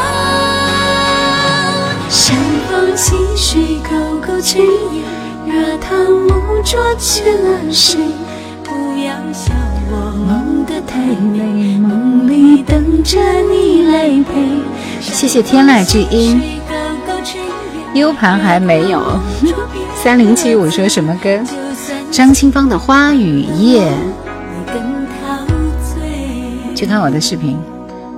[2.08, 2.36] 山
[2.70, 3.90] 风细水，沟
[4.24, 4.58] 沟炊
[4.92, 5.02] 烟，
[5.90, 7.98] 热汤沐灼去了谁？
[8.62, 8.70] 不
[9.02, 9.52] 要笑
[9.90, 13.18] 我梦得太美，梦里等着
[13.50, 14.62] 你来陪。
[15.00, 16.40] 谢谢天籁之音
[17.94, 19.02] ，U 盘还没有。
[19.96, 21.40] 三零七五说什么歌？
[22.12, 23.82] 张清芳的《花雨夜》。
[26.76, 27.58] 去看我的视频，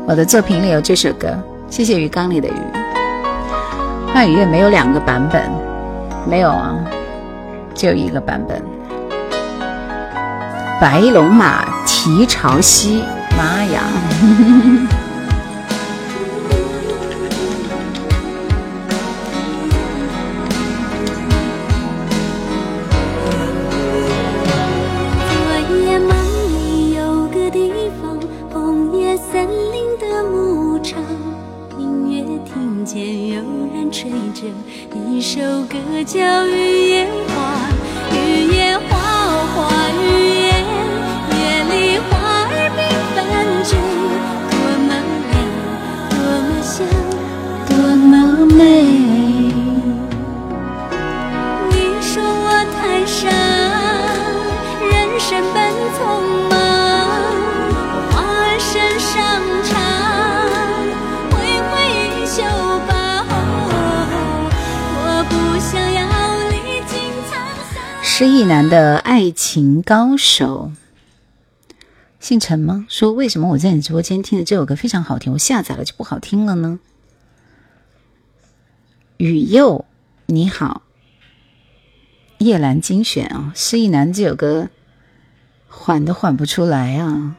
[0.06, 1.28] 我的作品里有这首歌。
[1.68, 2.52] 谢谢鱼缸里的鱼。
[4.12, 5.50] 花雨夜没有两个版本，
[6.28, 6.76] 没有啊，
[7.74, 8.62] 就一个版本。
[10.80, 13.04] 白龙马蹄朝西，
[13.36, 13.82] 妈呀！
[68.22, 70.70] 失意男的爱情高手，
[72.20, 72.86] 姓陈吗？
[72.88, 76.78] 说为什么我在你直播间听的这首歌非常好听，我下载了就不好听了呢？
[79.16, 79.84] 雨佑，
[80.26, 80.82] 你好，
[82.38, 84.68] 叶兰精选啊，失意男这首歌
[85.66, 87.34] 缓都缓不出来啊，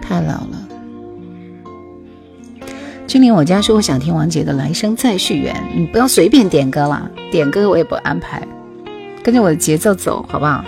[0.00, 0.69] 太老了。
[3.10, 8.40] 君临我家说我想听王杰的《来生再续缘》，你不要随便点歌了，点歌我也不安排，
[9.20, 10.64] 跟着我的节奏走，好不好？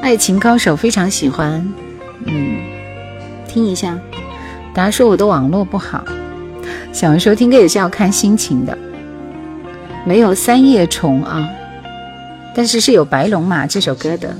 [0.00, 1.60] 爱情高手非常喜欢，
[2.26, 2.60] 嗯，
[3.48, 3.98] 听一下。
[4.72, 6.04] 大家说我的网络不好，
[6.92, 8.78] 小说听歌也是要看心情的，
[10.06, 11.44] 没有三叶虫啊，
[12.54, 14.32] 但是是有白龙马这首歌的。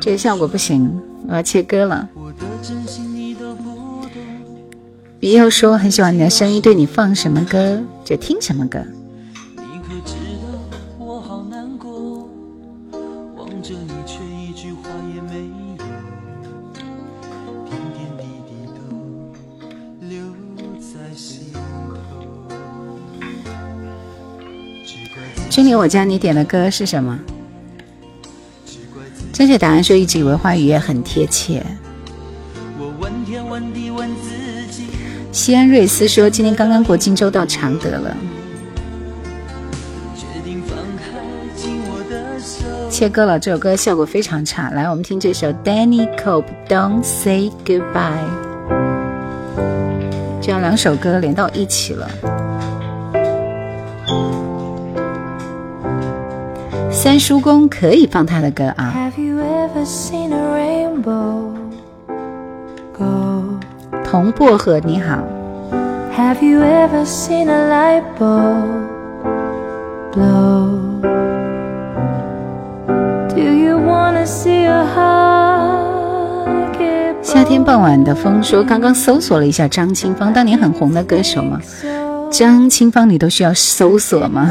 [0.00, 0.90] 这个效果不行，
[1.30, 2.08] 我要切歌了。
[5.20, 8.84] 别又说很喜欢你的声音，对你放什么歌就听什么歌。
[25.48, 27.16] 君里，我家你点的歌是什么？
[29.40, 31.64] 正确答案说一直以为花语也很贴切。
[35.32, 38.14] 西安瑞斯说今天刚刚过荆州到常德了。
[42.90, 44.68] 切歌了，这首歌效果非常差。
[44.72, 48.18] 来，我们听这首 Danny Cope Don't Say Goodbye。
[50.42, 52.10] 这样两首歌连到一起了。
[57.02, 59.10] 三叔公可以放他的歌啊。
[64.04, 65.18] 铜薄荷你好。
[77.22, 81.58] 夏天傍晚的风说，刚刚搜索了一下张清芳，当年很红的歌手吗？
[82.30, 84.50] 张清芳你都需要搜索吗？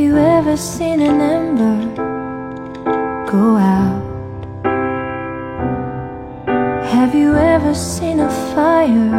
[0.00, 1.76] you ever seen an ember
[3.30, 4.00] go out?
[6.86, 9.10] Have you ever seen a fire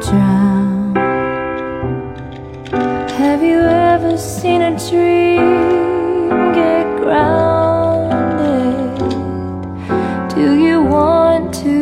[0.00, 0.96] drown?
[3.20, 8.98] Have you ever seen a dream get grounded?
[10.34, 11.80] Do you want to?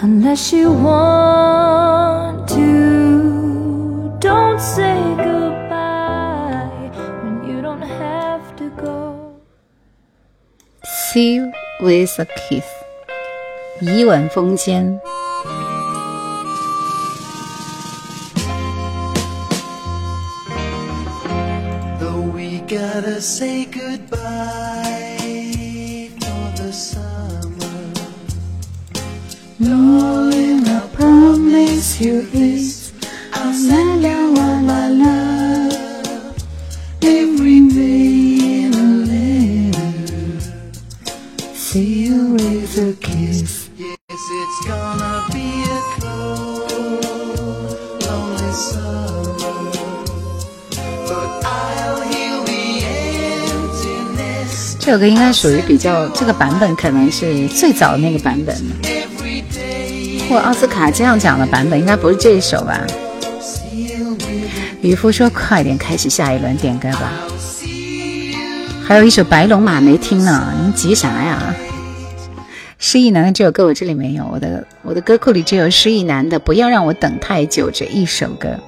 [0.00, 1.83] Unless you want
[11.13, 12.65] See you with a kiss，
[13.81, 14.99] 一吻风间。
[21.99, 24.09] Though we gotta say goodbye
[26.19, 27.03] for the summer,
[29.59, 32.62] darling, I promise you this,
[55.06, 58.56] 应该属于比较这个版本，可能是最早的那个版本，
[60.28, 62.80] 或奥斯卡这样讲的版本，应该不是这一首吧？
[64.82, 67.12] 渔夫说：“快点开始下一轮点歌吧。”
[68.86, 71.54] 还有一首《白龙马》没听呢，你急啥呀？
[72.78, 78.60] 失忆男的这首歌我这里没有，我的我的歌库里只有失忆男的《不要让我等太久》这一首歌。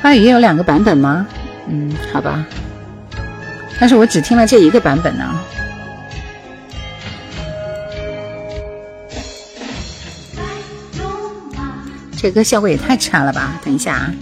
[0.00, 1.26] 花语也有两个版本吗？
[1.66, 2.46] 嗯，好吧，
[3.78, 5.38] 但是我只听了这一个版本呢。
[12.16, 13.60] 这歌效果也太差了吧！
[13.62, 14.14] 等一下啊。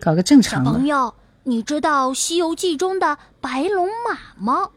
[0.00, 0.70] 搞个正常的。
[0.70, 4.68] 朋友，你知道《西游记》中的白龙马吗？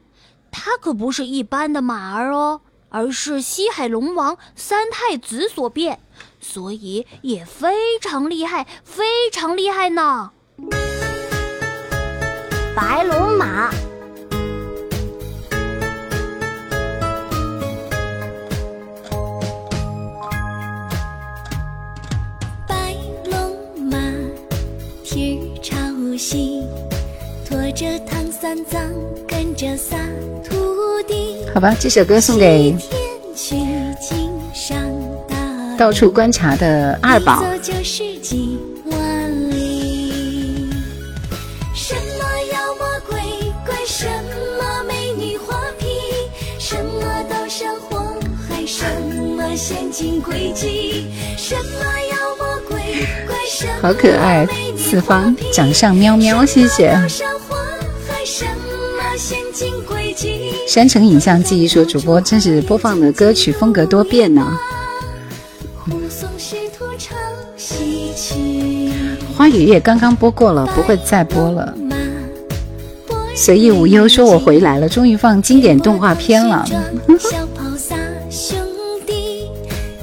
[0.50, 6.00] 它可不是一般的马儿哦，而是西海龙王三太子所变，
[6.44, 10.32] 所以也非常厉害，非常厉害呢。
[12.76, 13.72] 白龙马，
[22.68, 23.58] 白龙
[23.90, 23.98] 马，
[25.04, 25.78] 蹄儿朝
[26.18, 26.64] 西，
[27.46, 28.82] 驮着唐三藏，
[29.28, 29.98] 跟着仨
[30.44, 31.46] 徒弟。
[31.54, 32.76] 好吧，这首歌送给。
[33.36, 33.96] 天
[35.78, 37.44] 到处观察的二宝。
[41.74, 43.20] 什么妖魔鬼
[43.66, 44.06] 怪，什
[44.58, 45.90] 么美女花瓶，
[46.60, 48.16] 什么刀山火
[48.48, 48.86] 海，什
[49.38, 51.08] 么陷阱诡计，
[51.38, 52.80] 什么妖魔鬼
[53.28, 54.48] 怪，什么好可爱，
[54.78, 56.98] 四方掌上喵喵，谢谢。
[60.68, 64.42] 山城影像记忆说，主播真是播放的歌曲风格多变呢。
[64.42, 64.83] 护
[69.36, 71.74] 花雨夜刚刚播过了，不会再播了。
[71.90, 71.96] 马
[73.36, 76.64] 随意无忧说：“我回来了，终于放经典动画片了。
[77.20, 77.96] 小跑仨
[78.30, 78.58] 兄
[79.08, 79.50] 弟，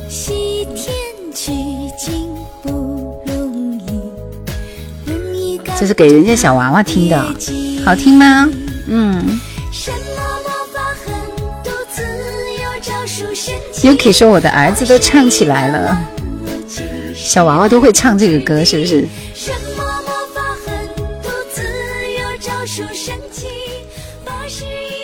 [0.09, 0.93] 西天
[1.33, 1.53] 取
[1.97, 2.29] 经
[2.63, 5.11] 不容易。
[5.11, 7.17] 容易告这是给人家小娃娃听的，
[7.85, 8.51] 好听吗？
[8.89, 9.41] 嗯。
[13.83, 15.99] Yuki 说我的儿子都唱起来了，
[17.31, 19.07] 小娃娃都会唱这个歌，是不是？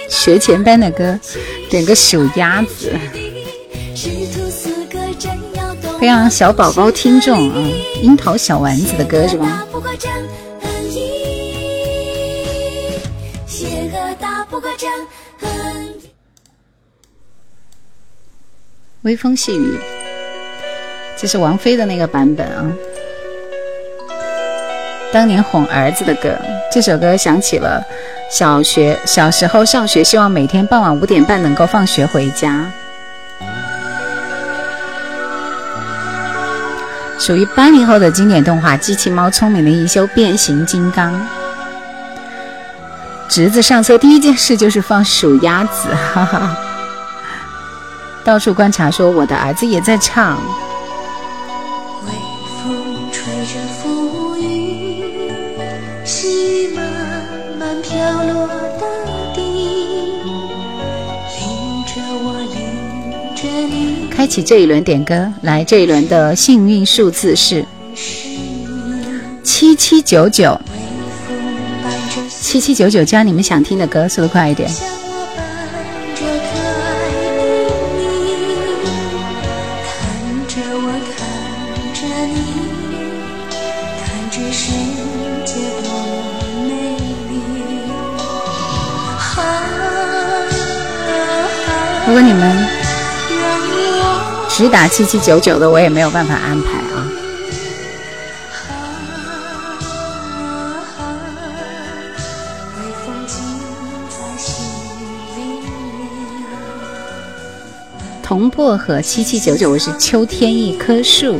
[0.08, 1.16] 学前班的歌，
[1.70, 2.92] 点个数鸭子，
[6.00, 6.28] 培养。
[6.28, 7.70] 小宝宝听众啊，
[8.02, 9.64] 樱桃小丸子的歌是吧？
[19.02, 19.78] 微风细雨，
[21.16, 22.70] 这是王菲的那个版本啊。
[25.12, 26.36] 当年哄儿子的歌，
[26.70, 27.82] 这首歌想起了
[28.30, 32.70] 小学小时候上学，希望每天傍晚五点半能够放学回家。
[37.18, 41.12] 属于八零后的经典动画《机器猫聪明的一休变形金刚》。
[43.28, 46.56] 侄子上车第一件事就是放数鸭子，哈哈。
[48.22, 50.38] 到处观察说我的儿子也在唱。
[64.26, 67.64] 开启这一轮点歌，来，这一轮的幸运数字是
[69.44, 70.60] 七七九九，
[72.28, 74.68] 七七九九加你们想听的歌，速度快一点。
[74.68, 75.46] 像我伴
[76.16, 77.30] 着可爱的
[77.94, 78.02] 你，
[79.86, 79.94] 看
[80.48, 81.22] 着我，看
[81.94, 82.36] 着你，
[84.02, 84.72] 看这世
[85.44, 85.54] 界
[85.84, 86.68] 多么美
[87.30, 87.32] 丽。
[89.36, 89.38] 啊
[92.08, 92.45] 如果你们
[94.56, 97.12] 直达七七九九的，我也没有办法安排啊。
[108.22, 111.38] 铜薄荷七七九九，我是秋天一棵树。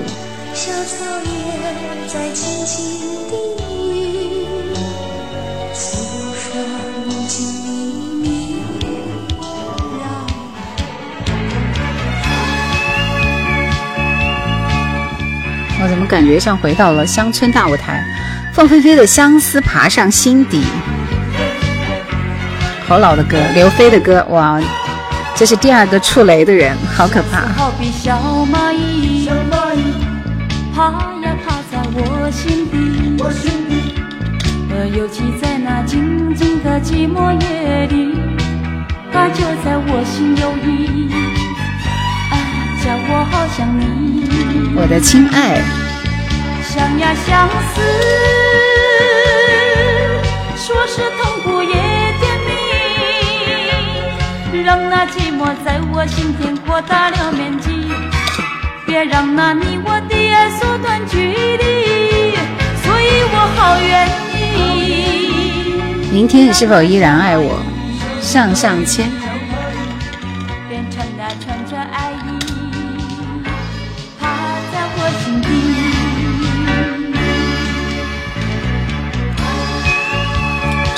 [16.07, 18.03] 感觉像回到了乡村大舞台？
[18.53, 20.63] 凤飞飞的《相思爬上心底》，
[22.89, 24.59] 好老的歌，刘飞的歌，哇，
[25.35, 27.41] 这是第二个触雷的人，好可怕。
[27.55, 28.17] 好比小
[28.51, 29.29] 蚂蚁，
[30.75, 30.85] 爬
[31.23, 32.77] 呀爬在我心底，
[34.71, 38.15] 呃，尤其在那静静的寂寞夜里，
[39.13, 41.11] 它就在我心有意，
[42.31, 42.35] 啊，
[42.83, 43.85] 叫我好想你。
[44.75, 45.61] 我的亲爱，
[46.77, 47.81] 相呀相思，
[50.59, 52.22] 说是痛苦也甜
[54.53, 57.91] 蜜，让那寂寞在我心田扩大了面积，
[58.85, 62.37] 别让那你我的爱缩短距离，
[62.85, 66.12] 所以我好愿意。
[66.12, 67.59] 明天你是否依然爱我？
[68.20, 69.11] 上上签，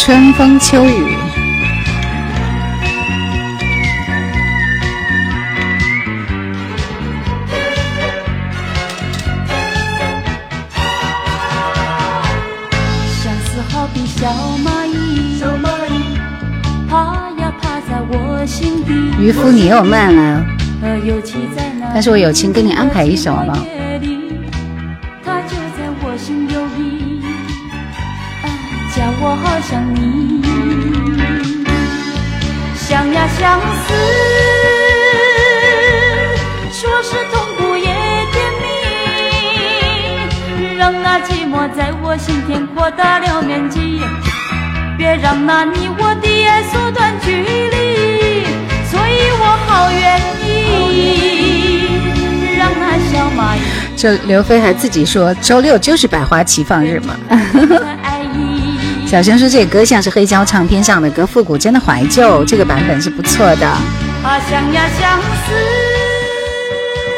[0.09, 0.91] 春风秋雨，
[13.21, 14.27] 相思好比小
[14.65, 15.43] 蚂蚁，
[16.89, 18.95] 爬呀爬在我心底。
[19.21, 20.43] 渔夫你又慢了。
[21.93, 23.59] 但是我友情给你安排一首好不好
[41.77, 44.01] 在我心田扩大了面积，
[44.97, 48.45] 别让那你我的爱缩短距离，
[48.91, 50.47] 所以我好愿意
[52.57, 53.61] 让那小蚂蚁。
[53.97, 57.15] 这刘飞还自己说周六就是百花齐放日嘛。
[59.07, 63.67] 小轩说这歌像是黑胶唱片上的歌，复古真的怀旧，这个版本是不错的。
[63.67, 65.19] 啊、想呀想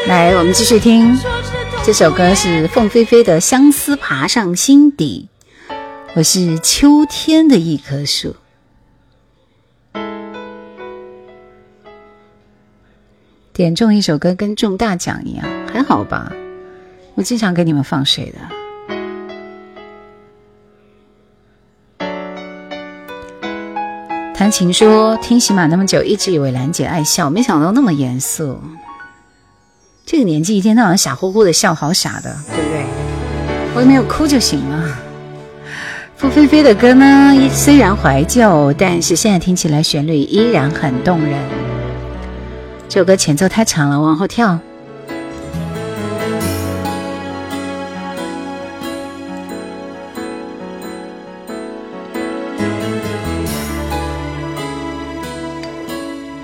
[0.07, 1.17] 来，我们继续听
[1.83, 5.27] 这首歌是凤飞飞的《相思爬上心底》，
[6.13, 8.35] 我是秋天的一棵树。
[13.51, 16.31] 点中一首歌跟中大奖一样，还好吧？
[17.15, 18.37] 我经常给你们放水的。
[24.35, 28.59] 弹琴说听喜马那么久，一直以为兰姐爱笑，没想到那么严肃。
[30.05, 32.85] 这个年纪一天到晚傻乎乎的笑，好傻的，对不对？
[33.73, 34.97] 我也没有哭就行了。
[36.17, 41.39] 付菲菲的歌呢，虽然怀旧，但是现在听起来旋律依然很动人。
[42.89, 44.59] 这首歌前奏太长了，往后跳。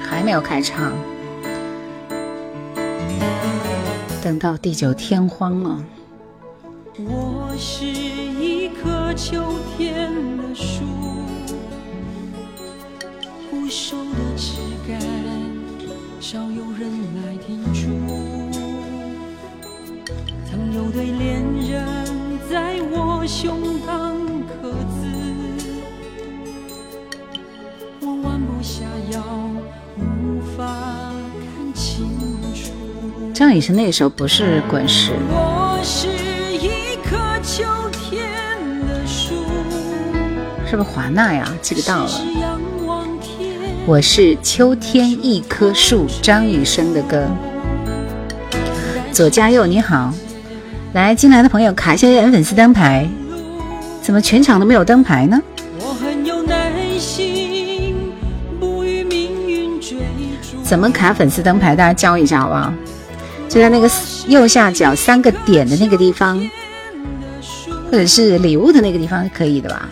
[0.10, 0.94] 还没有开唱，
[4.28, 5.82] 等到地久天荒了。
[6.98, 9.42] 我是一棵秋
[9.78, 10.84] 天的树，
[13.50, 15.00] 枯瘦的枝干，
[16.20, 17.88] 少有人来停驻。
[20.50, 21.42] 曾有对恋
[21.72, 22.06] 人
[22.50, 24.12] 在我胸膛
[24.62, 25.08] 刻字，
[28.02, 28.84] 我弯不下
[29.14, 29.57] 腰。
[33.38, 35.12] 张雨生那时候不是滚石。
[40.66, 41.48] 是不是华纳呀？
[41.62, 42.10] 记不到了。
[43.86, 47.28] 我是秋天一棵树，张雨生的歌。
[49.12, 50.12] 左嘉佑你好，
[50.94, 53.08] 来进来的朋友卡一下粉丝灯牌。
[54.02, 55.40] 怎么全场都没有灯牌呢？
[60.64, 61.76] 怎么卡粉丝灯牌？
[61.76, 62.74] 大家教一下好不好？
[63.48, 63.90] 就在那个
[64.28, 66.40] 右下角三个点的那个地方，
[67.90, 69.90] 或者是礼物的那个地方，可以的吧？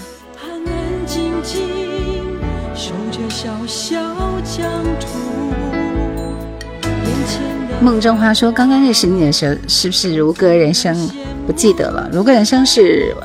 [7.81, 11.09] 梦中花说：“刚刚认识你的时候，是不是如歌人生？
[11.45, 12.09] 不记得了。
[12.11, 13.15] 如歌人生是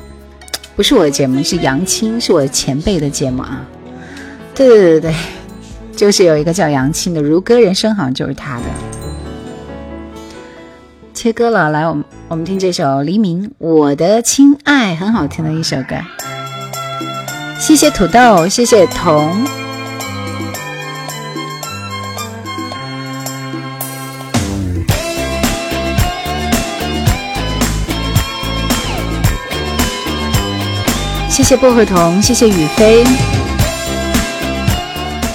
[0.76, 1.42] 不是我的节目？
[1.42, 3.64] 是杨青，是我前辈的节目啊。
[4.54, 5.14] 对对对对。”
[5.96, 8.99] 就是有一个叫杨青的《如歌人生》，好像就是他的。
[11.22, 15.94] 切歌了，来，我们我们听这首《黎明》，我的亲爱，很好听的一首歌。
[17.58, 19.30] 谢谢土豆，谢谢彤，
[31.28, 33.04] 谢谢薄荷彤，谢谢雨飞。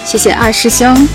[0.04, 1.08] 谢谢二师兄。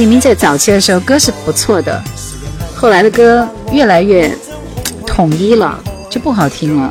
[0.00, 2.02] 这里面在早期的时候歌是不错的，
[2.74, 4.34] 后来的歌越来越
[5.06, 5.78] 统一了，
[6.08, 6.90] 就不好听了。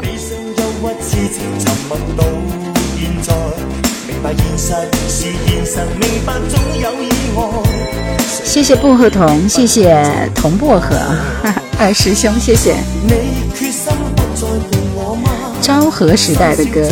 [8.43, 10.05] 谢谢薄荷童，谢谢
[10.35, 10.95] 童薄荷，
[11.81, 12.75] 二师兄，谢谢。
[15.59, 16.87] 昭和时代的歌，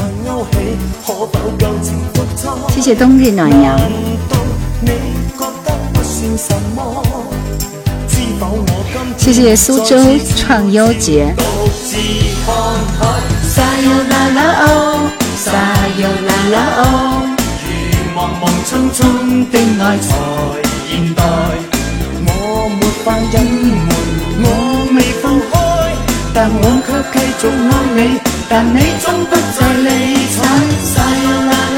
[2.72, 4.07] 谢谢冬日暖阳。
[9.18, 9.98] 谢谢苏州
[10.36, 11.34] 创优节。
[26.40, 28.00] 但我却继续爱你，
[28.48, 29.86] 但你终不再理
[30.38, 31.77] 睬。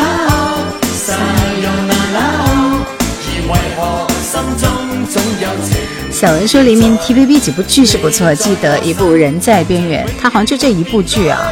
[6.12, 11.52] 小文说黎明 TVB 几部剧是不错，记得一部《人在边缘》，他好像就这一部剧啊。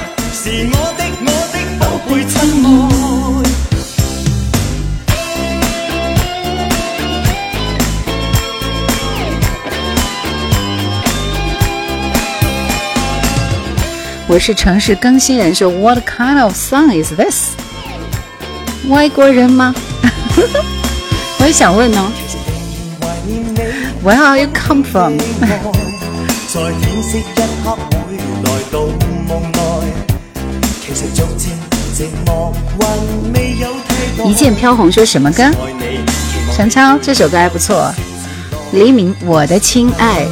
[14.28, 17.52] 我是城市更新人，说 What kind of song is this？
[18.90, 19.74] 外国人吗？
[21.40, 22.12] 我也想问哦。
[24.08, 25.18] Where are you come from？
[34.26, 35.44] 一剑飘红说什么歌？
[36.56, 37.94] 陈超这首歌还不错。
[38.72, 40.26] 黎明，我的亲爱。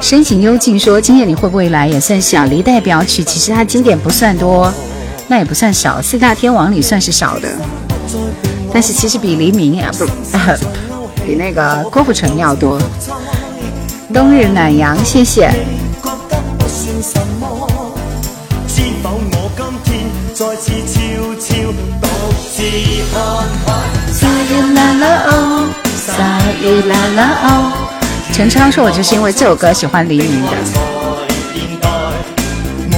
[0.00, 1.86] 深情幽静说：“今夜你会不会来？
[1.86, 3.22] 也算小黎代表曲。
[3.22, 4.72] 其实它经典不算多，
[5.28, 6.00] 那也不算少。
[6.02, 7.48] 四大天王里算是少的，
[8.72, 10.06] 但是其实比黎明啊，不，
[11.24, 12.80] 比那个郭富城要多。
[14.12, 15.50] 冬日暖阳，谢谢。”
[28.40, 30.48] 陈昌说：“我就是因为这首歌喜欢黎明的，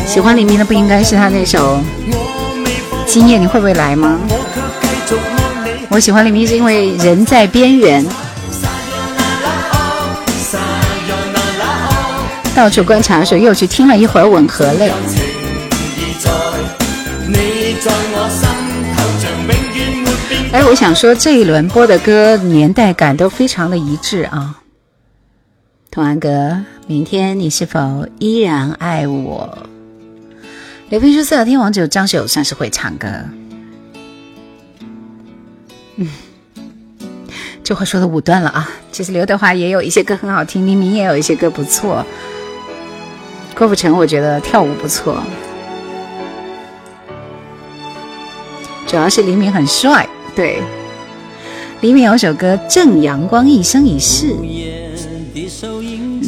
[0.06, 1.78] 喜欢黎明的不应该是他那首
[3.08, 4.20] 《今夜你会不会来》吗？
[5.88, 8.06] 我喜欢黎明是因为人在边缘，
[12.54, 14.90] 到处观察的时候又去听了一会儿《吻合泪》。”
[20.52, 24.54] 哎，我想说这一轮播的歌年代感都非常的一致啊。
[25.92, 26.56] 童安格，
[26.86, 29.58] 明天你是否依然爱我？
[30.88, 33.06] 刘斌说四大天王只有张学友算是会唱歌。
[35.96, 36.08] 嗯，
[37.62, 38.70] 这话说的武断了啊。
[38.90, 42.02] 其实刘德华也有一些歌很好听，黎明也有一些歌不错。
[43.54, 45.22] 郭富城我觉得跳舞不错，
[48.86, 50.08] 主要是黎明很帅。
[50.34, 50.62] 对，
[51.82, 54.34] 黎明有首歌《正阳光一生一世》，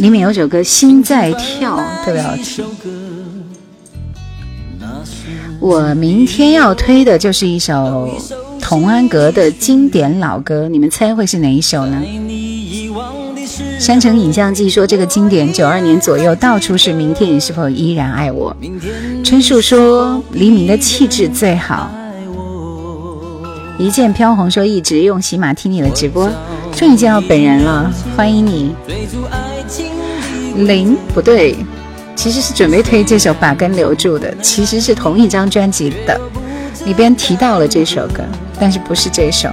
[0.04, 2.62] 里面有首歌《心在跳》，特别好听。
[5.58, 8.10] 我明天要推的就是一首
[8.60, 12.02] 童安格的经典老歌，你们猜会是哪一首呢？
[13.80, 16.92] 山城影像记说这个经典九二年左右到处是。
[16.92, 18.54] 明天你是否依然爱我？
[19.24, 21.90] 春树说黎明的气质最好。
[23.78, 26.30] 一剑飘红说一直用喜马听你的直播，
[26.76, 28.74] 终于见到本人了，欢迎你。
[30.54, 31.56] 零不对，
[32.14, 36.18] 其实是准备推这首《把根留住》的，其实是同一张专辑的，
[36.84, 38.22] 里边提到了这首歌，
[38.58, 39.48] 但是不是这首。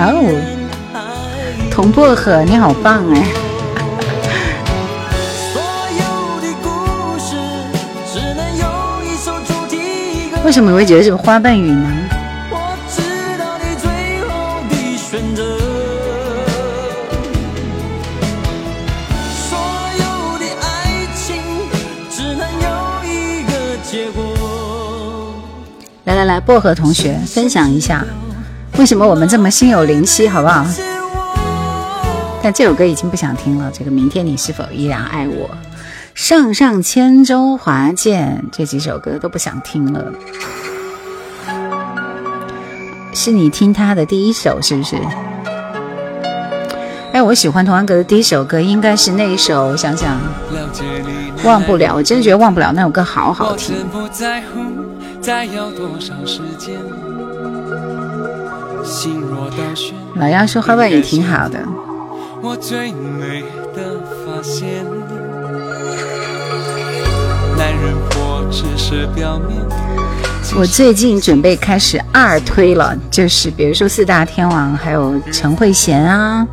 [0.00, 0.22] 哦，
[1.70, 3.47] 童薄荷，你好棒哎！
[10.44, 12.08] 为什么你会觉得是花瓣雨呢？
[26.04, 28.02] 来来来，薄荷同学分享一下，
[28.78, 30.66] 为什么我们这么心有灵犀，好不好？
[32.42, 33.70] 但这首歌已经不想听了。
[33.70, 35.50] 这个明天你是否依然爱我？
[36.18, 40.12] 上上签周华健这几首歌都不想听了，
[43.14, 44.96] 是你听他的第一首是不是？
[47.12, 50.18] 哎，我喜欢童安格的第一首歌应该是那一首，我想想，
[51.44, 53.76] 忘不了，我真的觉得忘不了那首歌好好听。
[60.16, 61.60] 老鸭说花瓣也挺好的。
[62.42, 62.92] 我最
[67.58, 69.58] 男人婆只是表面。
[70.56, 76.46] 我最近准备开始二推了，就是比如说四大天王，还有陈慧娴啊、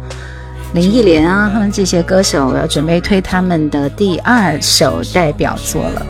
[0.73, 6.05] 林忆莲啊，他们这些歌手，我要准备推他们的第二首代表作了。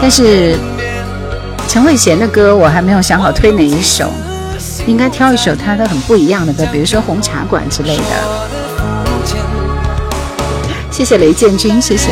[0.00, 0.56] 但是
[1.66, 4.12] 陈慧娴的歌我还没有想好推哪一首。
[4.88, 8.02] 应该挑一首他的很不一样的歌，比如说红茶馆之类的。
[10.90, 12.08] 谢谢雷建军，谢谢。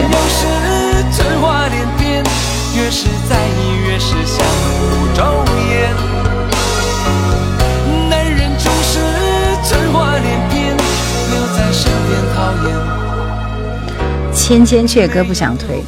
[14.35, 15.83] 千千阙歌不想退，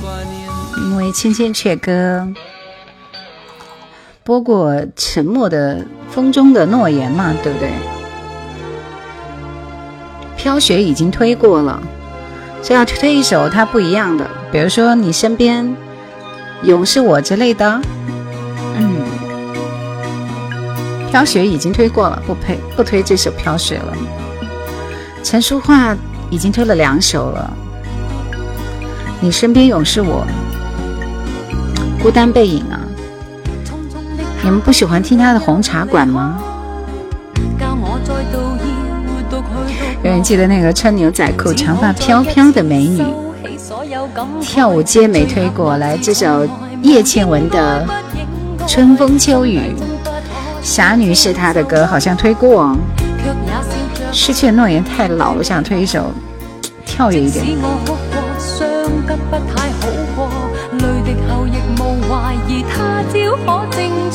[0.79, 2.27] 因为千千阙歌。
[4.29, 7.71] 播过《沉默的风中的诺言》嘛，对不对？
[10.37, 11.83] 飘雪已经推过了，
[12.61, 15.75] 所以要推一首它不一样的，比如说你身边
[16.63, 17.81] 永是我之类的。
[18.77, 18.97] 嗯，
[21.11, 23.97] 飘雪已经推过了，不推不推这首飘雪了。
[25.25, 25.97] 陈淑桦
[26.29, 27.51] 已经推了两首了，
[29.23, 30.27] 你身边永是我，
[32.03, 32.85] 孤单背影啊。
[34.43, 36.39] 你们不喜欢听他的红茶馆吗？
[40.03, 43.03] 有人记得那个穿牛仔裤、长发飘飘的美女？
[44.41, 46.47] 跳舞街没推过来，这首
[46.83, 47.85] 叶倩文的
[48.69, 49.59] 《春风秋雨》，
[50.63, 52.77] 侠女是她的歌，好像推过。
[54.13, 56.13] 失去的诺言太老了，想推一首
[56.87, 57.45] 跳跃一点。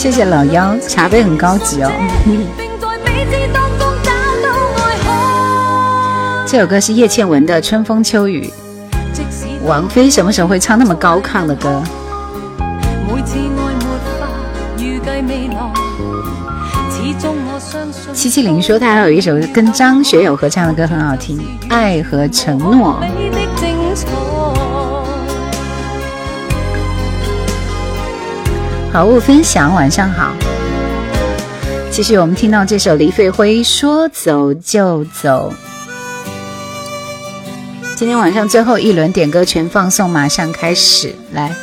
[0.00, 1.90] 谢谢老幺，茶杯很高级哦。
[6.46, 8.50] 这首歌是叶倩文的《春风秋雨》。
[9.66, 11.82] 王菲什么时候会唱那么高亢的歌？
[18.14, 21.36] 七七零说他还有一首跟张学友合唱的歌很好听，
[21.68, 22.98] 《爱和承诺》。
[28.92, 30.34] 好物分享，晚上好。
[31.92, 35.54] 继续，我们听到这首李飞辉说走就走。
[37.94, 41.54] 今天晚上最后一轮点歌全放送，马上开始，来。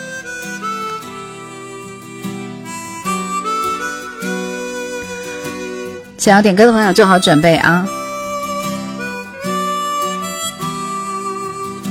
[6.18, 7.86] 想要点歌的朋友做好准备啊！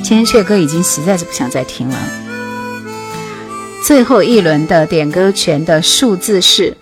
[0.03, 1.97] 今天阙歌已经实在是不想再听了。
[3.87, 6.77] 最后一轮的点歌权的数字是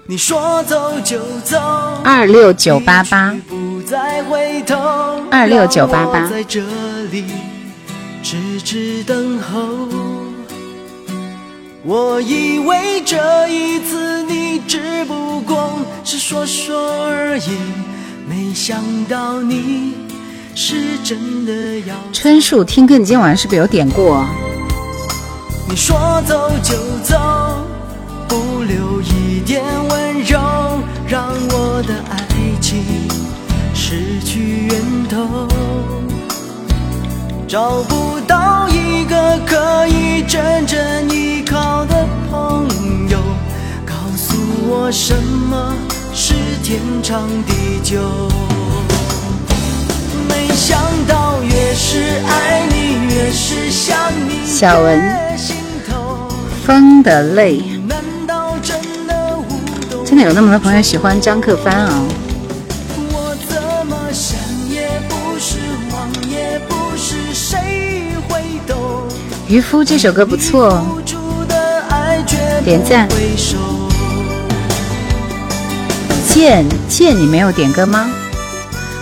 [2.02, 3.36] 二六九八八，
[5.30, 6.30] 二六九八八。
[11.82, 17.50] 我以为这一次你只不过是说说而已，
[18.26, 19.92] 没想到你
[20.54, 21.94] 是真的要。
[22.14, 24.26] 春树听歌，你今晚是不是有点过？
[25.66, 27.18] 你说走就走，
[28.28, 30.38] 不留一点温柔，
[31.08, 32.18] 让我的爱
[32.60, 32.84] 情
[33.74, 35.48] 失去源头，
[37.48, 42.68] 找不到一个可以真正依靠的朋
[43.08, 43.18] 友，
[43.84, 44.36] 告诉
[44.68, 45.74] 我什么
[46.12, 47.98] 是天长地久。
[50.28, 53.96] 没想到越是爱你，越是想
[54.28, 54.46] 你。
[54.46, 55.23] 小文，
[56.64, 57.62] 风的泪，
[60.06, 62.02] 真的有那么多朋友喜欢张克帆啊？
[69.46, 70.82] 渔夫这首歌不错，
[72.64, 73.06] 点赞。
[76.26, 78.10] 剑剑，你没有点歌吗？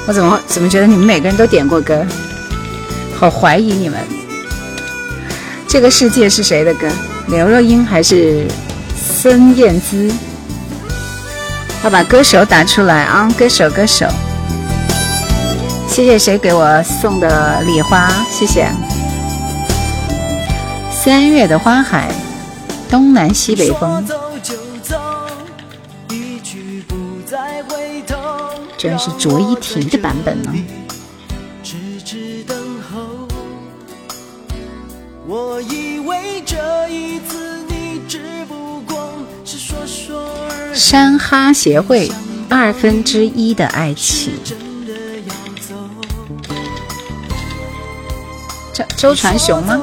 [0.08, 2.04] 我怎么怎么觉得你们每个人都点过歌？
[3.16, 4.00] 好怀疑你们。
[5.68, 6.88] 这个世界是谁的歌？
[7.32, 8.46] 刘若英还是
[8.94, 10.12] 孙燕姿？
[11.82, 13.26] 要把歌手打出来啊！
[13.38, 14.06] 歌手，歌手。
[15.88, 18.12] 谢谢谁给我送的礼花？
[18.30, 18.70] 谢谢。
[20.90, 22.12] 三月的花海，
[22.90, 24.06] 东南西北风，
[28.76, 30.52] 居然是卓依婷的版本呢。
[40.92, 42.12] 山哈协会
[42.50, 44.34] 二分之一的爱情，
[48.74, 49.80] 周周传雄吗？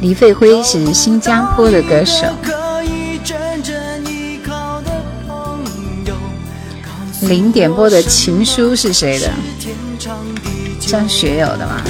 [0.00, 2.24] 李费辉是新加坡的歌手。
[7.20, 9.30] 零点播的情书是谁的？
[10.88, 11.82] 张学友的吗？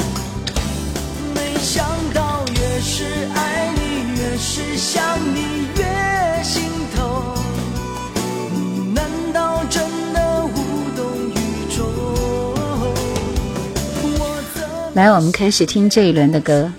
[14.94, 16.64] 来，我们开始听这一轮的歌，《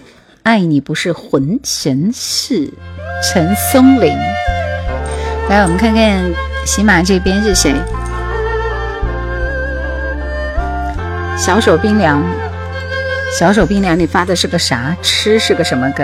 [0.43, 2.67] 爱你不是浑神事》，
[3.23, 4.13] 陈松伶。
[5.47, 6.21] 来，我们看看
[6.65, 7.73] 喜马这边是谁？
[11.39, 12.21] 小手冰凉，
[13.39, 14.95] 小手冰凉，你发的是个啥？
[15.01, 16.03] 吃是个什么歌？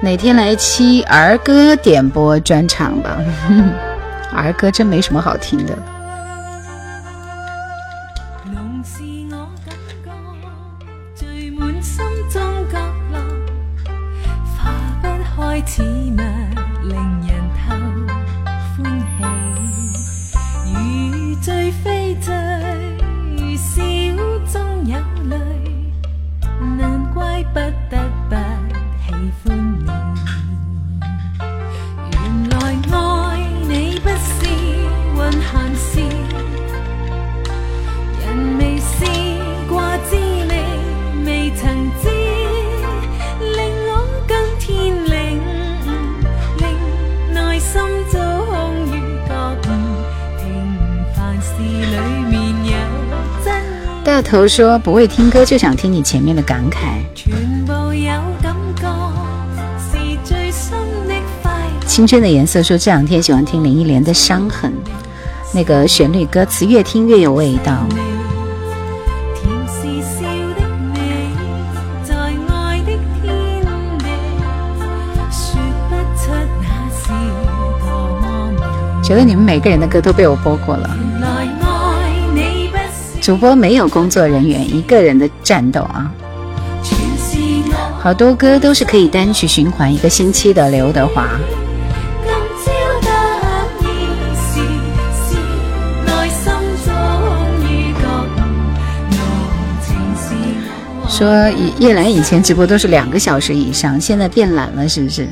[0.00, 3.18] 哪天来期儿歌点播专场吧？
[4.34, 5.76] 儿歌真没什么好听的。
[54.36, 56.98] 头说不会听歌，就想听你前面的感慨。
[61.86, 64.70] 青春的颜色说这两天喜欢听林忆莲的《伤痕》，
[65.54, 67.78] 那个旋律歌词越听越有味道。
[79.02, 80.94] 觉得你们每个人的歌都被我播过了。
[83.26, 86.08] 主播没有工作人员，一个人的战斗啊！
[88.00, 90.70] 好多歌都是可以单曲循环一个星期的。
[90.70, 91.26] 刘德华
[101.08, 101.50] 说
[101.80, 105.26] ：“叶兰以前直播都是两个小时以上，现在变懒了，是不是？”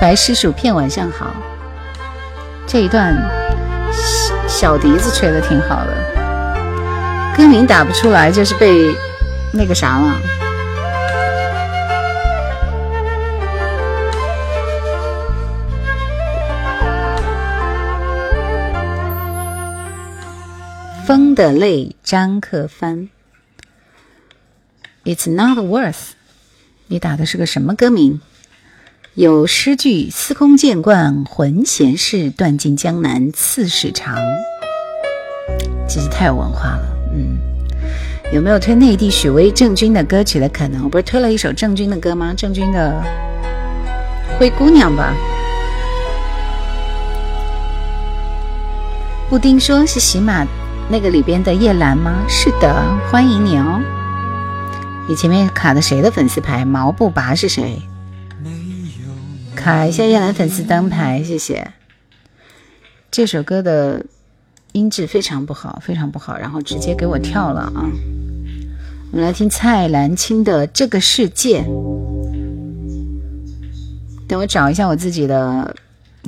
[0.00, 1.32] 白师薯片，晚上好。
[2.66, 3.35] 这一段。
[4.58, 5.94] 小笛子吹的挺好的，
[7.36, 8.90] 歌名打不出来就是被
[9.52, 10.18] 那个啥了。
[21.06, 23.10] 风的泪，张克帆。
[25.04, 26.12] It's not worth。
[26.86, 28.22] 你打的是个什么歌名？
[29.16, 34.14] 有诗句：“司空见惯浑闲事，断尽江南刺史长。”
[35.88, 37.38] 其实太有文化了，嗯。
[38.30, 40.84] 有没有推内地许巍、郑钧的歌曲的可能？
[40.84, 42.34] 我不是推了一首郑钧的歌吗？
[42.36, 43.02] 郑钧的
[44.38, 45.14] 《灰姑娘》吧。
[49.30, 50.46] 布丁说是喜马
[50.90, 52.22] 那个里边的叶兰吗？
[52.28, 53.80] 是的，欢迎你哦。
[55.08, 56.66] 你前面卡的谁的粉丝牌？
[56.66, 57.80] 毛不拔是谁？
[59.56, 61.72] 卡一下叶兰粉丝灯牌，谢谢。
[63.10, 64.04] 这首歌的
[64.72, 67.88] 音质非常不好，非常不好，然后直接给我跳了啊！
[69.10, 71.62] 我们来听蔡澜清的《这个世界》。
[74.28, 75.74] 等我找一下我自己的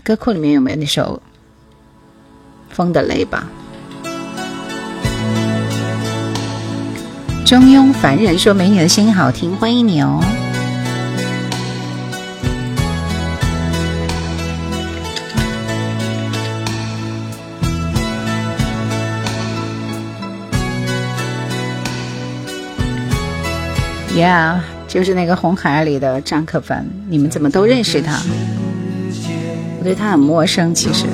[0.03, 1.21] 歌库里面有没有那首
[2.75, 3.47] 《风的泪》吧。
[7.45, 10.21] 中庸凡人说：“美女的声音好听，欢迎你哦。”
[24.19, 28.21] 呀，就是那个红孩儿里的张可凡，你们怎么都认识他？
[29.79, 31.07] 我对他很陌生，其实。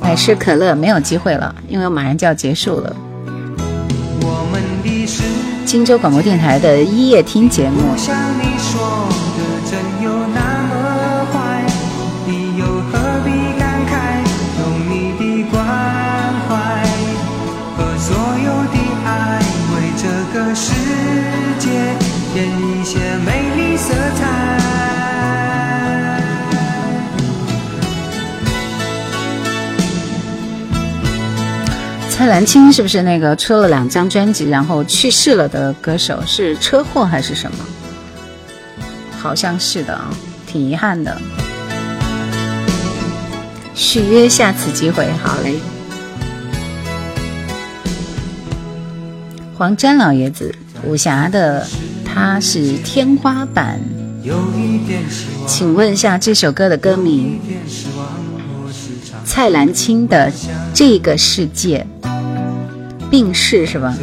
[0.00, 2.96] 百事可乐没有机会了，因为我马上就要结束了。
[5.64, 8.95] 荆州广播电台的一夜听节目。
[32.26, 36.20] 蔡澜清是不是那个出了两张专辑然后去世了的歌手？
[36.26, 37.58] 是车祸还是什么？
[39.16, 40.10] 好像是的啊，
[40.44, 41.16] 挺遗憾的。
[43.76, 45.54] 续约下次机会，好嘞。
[49.56, 51.64] 黄沾老爷子，武侠的
[52.04, 53.80] 他是天花板。
[55.46, 57.38] 请问一下这首歌的歌名？
[59.24, 60.28] 蔡澜清的
[60.74, 61.86] 《这个世界》。
[63.16, 63.94] 病逝是吧？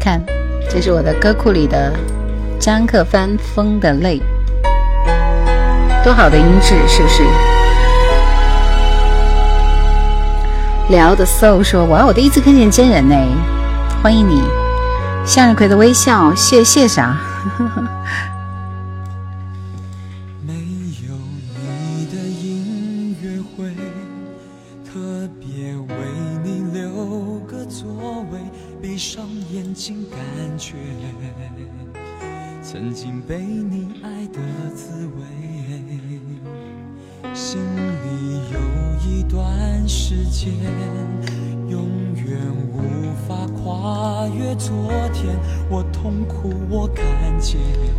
[0.00, 0.22] 看，
[0.70, 1.92] 这是我的歌库里的
[2.58, 4.18] 张克帆《风的泪》，
[6.02, 7.22] 多好的音质，是不是？
[10.88, 13.14] 聊的 so 说：“哇，我第一次看见真人呢，
[14.02, 14.40] 欢迎你。”
[15.24, 17.16] 向日葵的微笑，谢谢啥？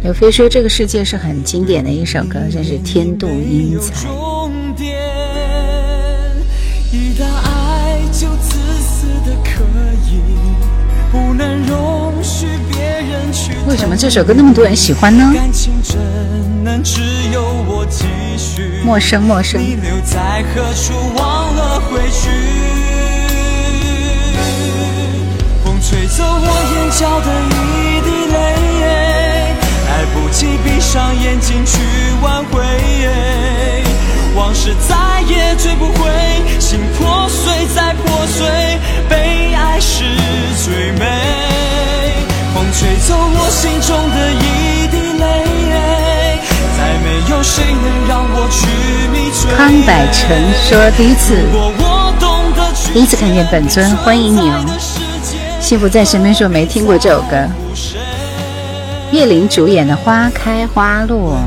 [0.05, 4.07] 有飞说：“这个世界是很经典的一首歌，真是天妒英才。”
[13.67, 15.33] 为什么这首歌那么多人喜欢呢？
[18.83, 19.59] 陌生，陌生。
[25.63, 27.94] 风吹走我眼角的一滴泪，
[30.35, 31.79] 来不及闭上眼睛去
[32.21, 32.61] 挽回，
[34.35, 36.09] 往事再也追不回，
[36.59, 38.45] 心破碎再破碎，
[39.07, 40.03] 被爱是
[40.61, 41.05] 最美。
[42.53, 45.23] 风吹走我心中的一滴泪，
[46.77, 48.67] 再没有谁能让我去
[49.13, 49.49] 迷醉。
[49.55, 50.37] 康百成
[50.67, 51.33] 说第一次，
[52.93, 54.65] 第一次看见本尊，欢迎你哦。
[55.61, 57.49] 幸福在身边说没听过这首歌，
[59.15, 61.37] 叶琳主演的《花开花落》。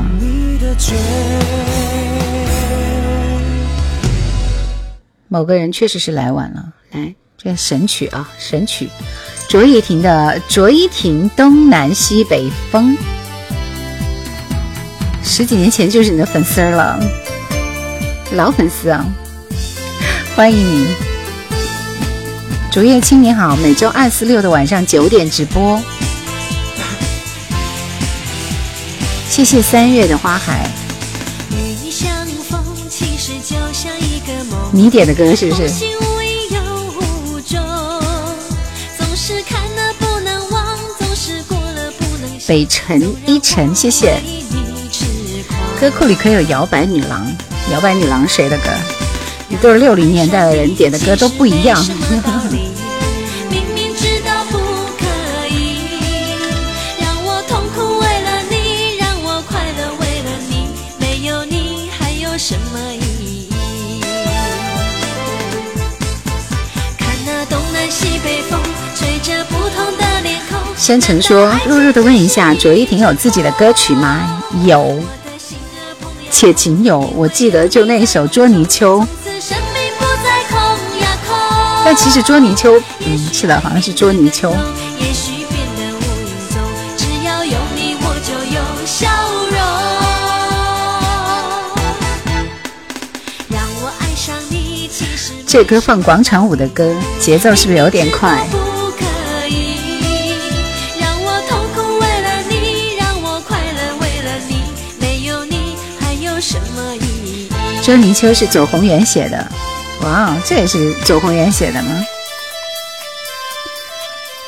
[5.27, 8.89] 某个人确实是来晚了，来，这神曲啊，神曲，
[9.47, 12.97] 卓依婷的《卓依婷东南西北风》，
[15.23, 16.99] 十几年前就是你的粉丝了，
[18.33, 19.05] 老粉丝啊，
[20.35, 20.87] 欢迎你。
[22.71, 25.79] 竹叶青你好，每周二、四、六的晚上九点直播。
[29.29, 30.67] 谢谢三月的花海。
[34.71, 35.69] 你点的歌是不是？
[42.47, 44.19] 北辰一晨，谢谢。
[45.79, 47.31] 歌库里可有摇摆女郎？
[47.71, 48.63] 摇摆女郎谁的歌？
[49.49, 51.79] 一对六零年代的人点的歌都不一样。
[70.89, 74.41] 先成说，弱弱的问一下，卓依婷有自己的歌曲吗？
[74.63, 74.99] 有，
[76.31, 76.97] 且仅有。
[77.15, 78.99] 我记得就那一首《捉泥鳅》。
[81.85, 84.51] 但其实捉泥鳅，嗯，是的，好像是捉泥鳅。
[95.45, 98.43] 这歌放广场舞的歌，节奏是不是有点快？
[107.89, 109.47] 捉泥鳅是左宏元写的。
[110.03, 111.89] 哇哦，这也是左宏元写的吗？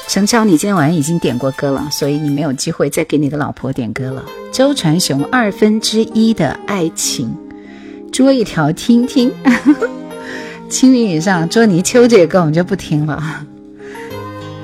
[0.08, 4.24] 陈超，你今天晚上已经点过歌了，所以你没有机会再给你的老婆点歌了。
[4.52, 7.36] 周传雄二分之一的爱情，
[8.12, 9.34] 捉一条听听。
[10.70, 13.44] 清明以上捉泥鳅这个歌我们就不听了。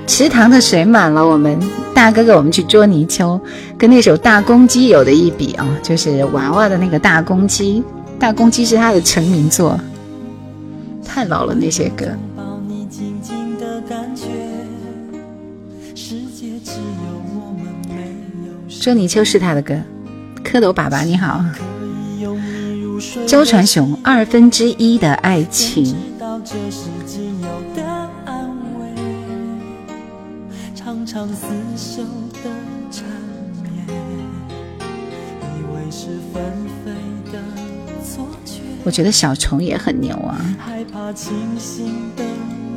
[0.05, 1.59] 池塘的水满了，我们
[1.95, 3.41] 大哥哥我们去捉泥鳅，
[3.75, 7.83] 跟那首大公鸡有的一比啊，就是娃娃的那个大公鸡，
[8.19, 9.79] 大公鸡是他的成名作。
[11.05, 12.05] 太老了那些歌。
[18.81, 19.75] 周泥鳅是他的歌，
[20.43, 21.43] 蝌蚪爸爸你好。
[23.27, 25.95] 周传雄二分之一的爱情。
[38.87, 40.39] 我觉得小虫也很牛啊。
[40.57, 42.23] 害怕清醒的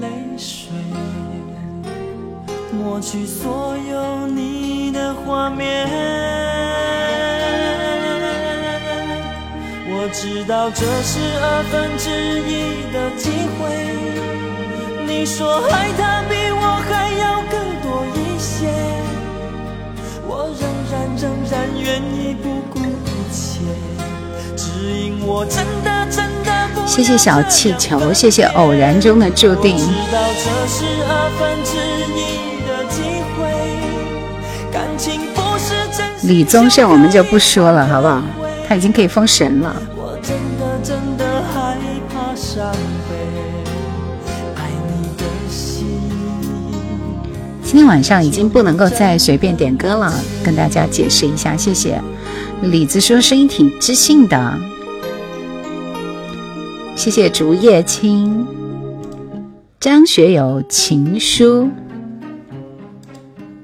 [0.01, 0.73] 泪水
[2.73, 5.87] 抹去所有你的画面。
[9.87, 12.11] 我知道这是二分之
[12.43, 13.71] 一的机会。
[15.07, 17.55] 你说爱他比我还要更
[17.85, 18.67] 多一些，
[20.27, 22.80] 我仍然仍然愿意不顾
[26.87, 29.79] 谢谢小气球，谢谢偶然中的注定。
[36.25, 38.23] 李宗盛我们就不说了，好不好？
[38.69, 39.75] 他已经可以封神了。
[47.63, 50.13] 今天晚上已经不能够再随便点歌了，
[50.45, 52.01] 跟大家解释一下，谢谢。
[52.63, 54.59] 李子说声音挺知性的，
[57.01, 58.47] 谢谢竹叶青。
[59.81, 61.67] 张学友情书。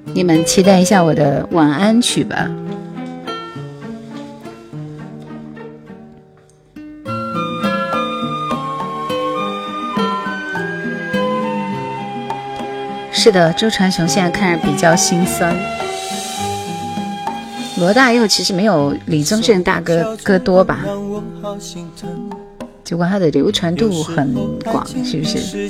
[0.05, 2.49] 你们期待一下我的晚安曲吧。
[13.11, 15.55] 是的，周传雄现在看着比较心酸。
[17.77, 20.79] 罗大佑其实没有李宗盛大哥歌多吧？
[22.87, 24.33] 结果它的流传度很
[24.63, 25.69] 广，是不是？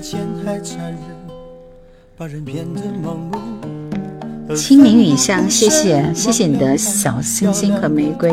[4.56, 8.32] 清明雨巷，谢谢谢谢你的小星星和玫瑰。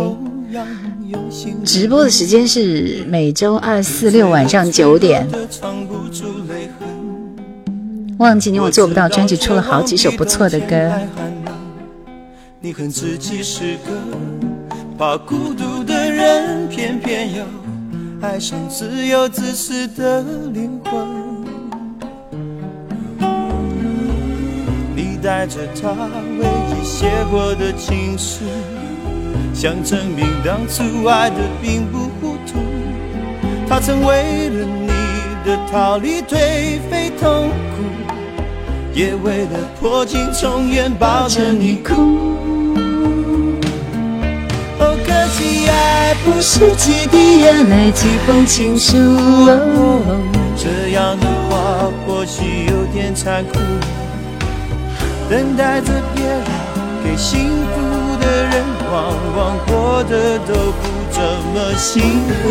[1.65, 5.27] 直播的时间是每周二、四、六晚上九点。
[8.19, 10.93] 忘记你我做不到，专辑出了好几首不错的歌。
[12.61, 13.93] 你恨自己是个
[14.99, 17.43] 怕孤独的人，偏偏又
[18.25, 20.23] 爱上自由自私的
[20.55, 21.07] 灵魂。
[24.97, 25.91] 你带着他
[26.39, 28.47] 唯一写过的情书，
[29.53, 32.59] 想证明当初爱的并不糊涂。
[33.69, 34.89] 他曾为了你
[35.45, 37.85] 的逃离颓废痛苦，
[38.95, 42.74] 也为了破镜重圆抱着你哭。
[44.79, 48.97] 哦，可惜爱不是几滴眼泪几封情书。
[50.57, 53.59] 这样的话或许有点残酷。
[55.29, 56.43] 等待着别人
[57.03, 57.41] 给幸
[57.73, 61.23] 福的人，往往过得都不怎
[61.55, 62.51] 么幸福。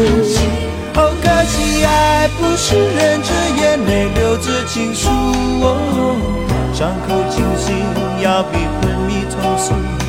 [0.95, 3.30] 哦，可惜爱不是忍着
[3.60, 5.10] 眼泪流着情书，
[5.62, 5.68] 哦
[6.74, 7.76] 伤口清醒
[8.22, 10.02] 要比昏迷痛楚。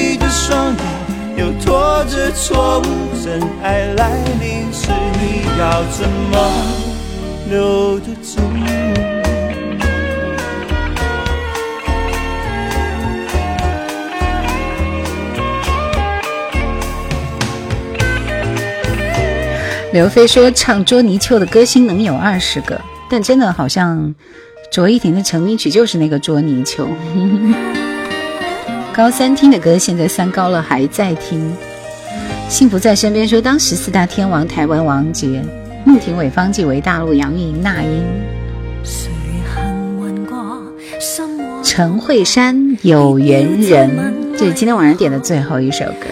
[0.00, 0.78] 紧闭的双眼
[1.36, 2.84] 又拖着错误，
[3.22, 4.88] 真爱来临时
[5.20, 6.36] 你要怎么
[7.50, 8.40] 留得住？
[19.92, 24.14] 刘飞说：“唱捉泥鳅的歌星能有二十个，但真的好像
[24.72, 26.86] 卓依婷的成名曲就是那个捉泥鳅。
[28.92, 31.52] 高三听的歌，现在三高了还在听。
[32.48, 35.42] 幸福在身边说，当时四大天王台湾王杰，
[35.84, 38.04] 穆庭伟、方季韦、大陆杨钰莹那英。
[41.62, 46.06] 陈慧珊有缘人，这是今天晚上点的最后一首歌。”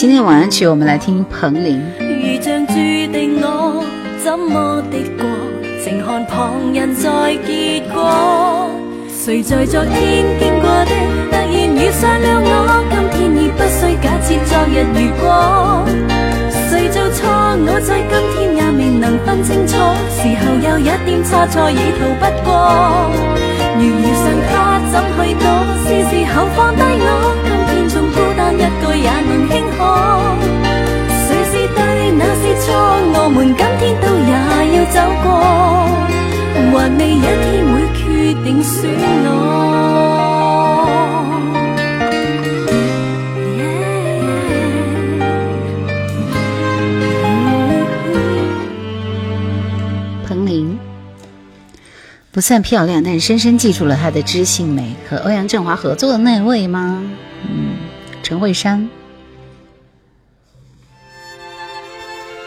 [0.00, 1.78] 今天晚上曲，我们来听彭羚。
[2.00, 3.84] 如像注定我
[4.24, 5.28] 怎么的过，
[5.84, 8.70] 静看旁人在结果。
[9.10, 10.92] 谁在昨天经过的，
[11.28, 12.80] 突然遇上了我，
[13.12, 15.84] 今天已不需假设昨日如果。
[16.70, 17.28] 谁做错，
[17.68, 19.76] 我在今天也未能分清楚。
[20.16, 22.48] 时候有一点差错，已逃不过。
[23.76, 25.44] 如遇上他，怎去躲？
[25.84, 27.36] 是时候放低我。
[29.02, 29.48] 也能
[31.08, 31.78] 谁是对
[32.12, 32.22] 那
[32.60, 32.74] 错
[33.14, 34.32] 我们今天都也
[34.76, 35.26] 要走过
[36.54, 37.24] 还未一天
[37.72, 38.02] 会决
[38.44, 38.46] 定
[50.26, 50.78] 彭玲
[52.30, 57.02] 不算漂亮但深深记住了她的知性美和欧阳震华合作的那位吗？
[58.22, 58.88] 陈慧珊。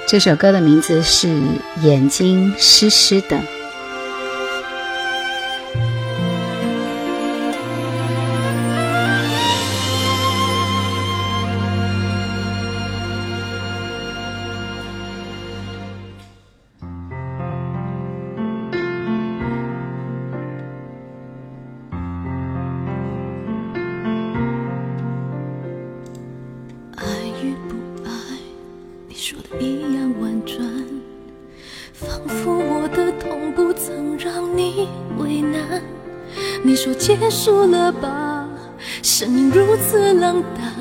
[0.08, 1.28] 这首歌的名字是
[1.82, 3.38] 《眼睛湿湿的》。
[37.44, 38.46] 输了吧，
[39.02, 40.72] 生命如此冷淡，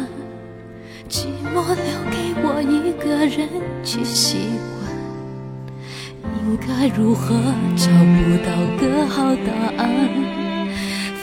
[1.11, 3.49] 寂寞留给我一个人
[3.83, 4.37] 去习
[4.79, 6.33] 惯。
[6.45, 7.35] 应该如何
[7.75, 9.51] 找不到个好答
[9.83, 9.91] 案？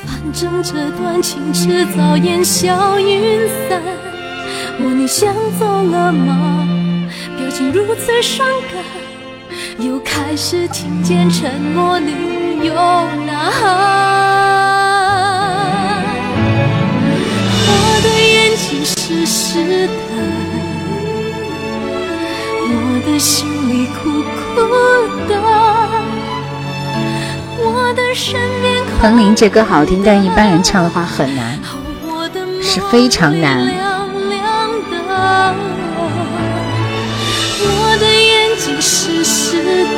[0.05, 3.81] 反正这段情迟早烟消云散。
[4.81, 6.67] 我你想走了吗？
[7.37, 12.11] 表情如此伤感，又开始听见沉默里
[12.65, 14.18] 有呐喊。
[19.25, 19.91] 湿湿的，
[22.67, 24.61] 我的心里苦苦
[25.27, 25.33] 的，
[27.57, 28.81] 我的身边。
[29.01, 31.59] 彭羚这歌好听，但一般人唱的话很难，
[32.61, 33.69] 是非常难。
[37.61, 39.89] 我的眼睛湿湿的，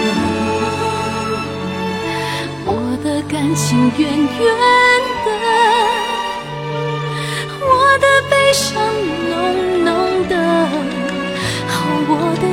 [2.66, 4.28] 我的感情远远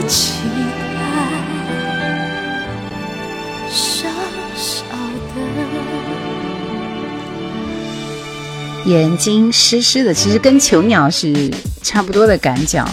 [0.09, 0.33] 期
[0.95, 1.01] 待
[3.69, 4.09] 小
[4.57, 4.83] 小
[5.35, 5.41] 的。
[8.87, 11.51] 眼睛湿湿的，其实跟囚鸟是
[11.83, 12.85] 差不多的感觉。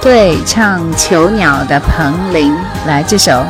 [0.00, 2.54] 对，唱囚鸟的彭羚，
[2.86, 3.32] 来这首《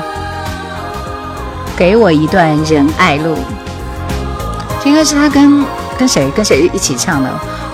[1.77, 3.35] 给我一段仁爱路》，
[4.82, 5.64] 这应该是他跟。
[5.98, 7.31] 跟谁跟谁一起唱的？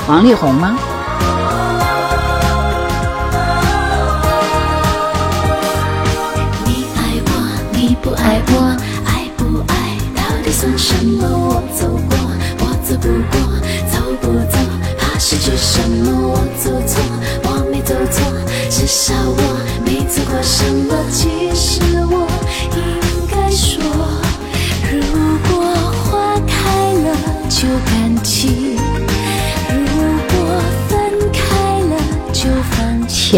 [0.07, 0.77] 王力宏吗？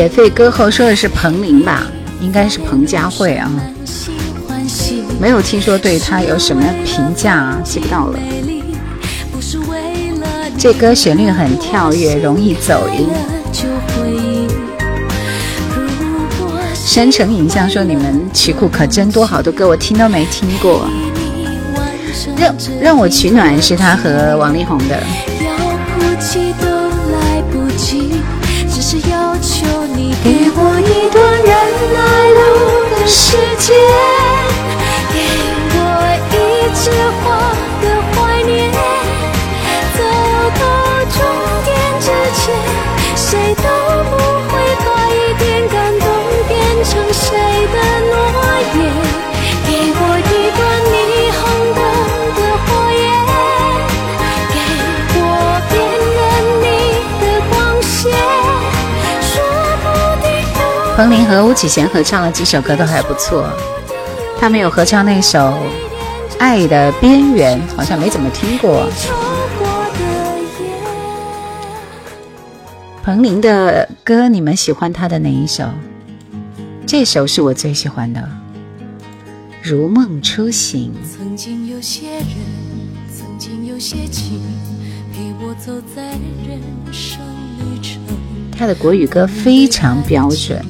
[0.01, 1.87] 铁肺歌后说的是彭羚吧？
[2.23, 3.53] 应该是彭佳慧啊，
[5.21, 8.19] 没有听说对她有什么评价啊，记不到了。
[10.57, 13.11] 这歌旋律很跳跃，容易走音。
[16.73, 20.89] 山城影像说你们曲库可真多，好多歌我听都没听过。
[22.39, 24.99] 让让我取暖是他和王力宏的。
[29.09, 31.51] 要求你给我一段人
[31.95, 31.99] 来
[32.37, 32.41] 路
[32.91, 33.69] 的时间，
[35.15, 35.17] 给
[35.73, 35.79] 我
[36.31, 36.35] 一
[36.75, 36.85] 句
[37.23, 37.25] 话
[61.01, 63.51] 彭羚和巫启贤合唱了几首歌都还不错，
[64.39, 65.39] 他们有合唱那首
[66.39, 68.87] 《爱的边缘》，好像没怎么听过。
[73.03, 75.65] 彭羚的歌，你们喜欢她的哪一首？
[76.87, 78.21] 这首是我最喜欢的，
[79.63, 80.93] 《如梦初醒》。
[81.17, 82.27] 曾经有些人，
[83.11, 84.43] 曾经有些情，
[85.15, 86.03] 陪我走在
[86.47, 86.61] 人
[86.93, 87.21] 生
[87.59, 88.03] 旅程。
[88.55, 90.63] 他的国语歌非常标准。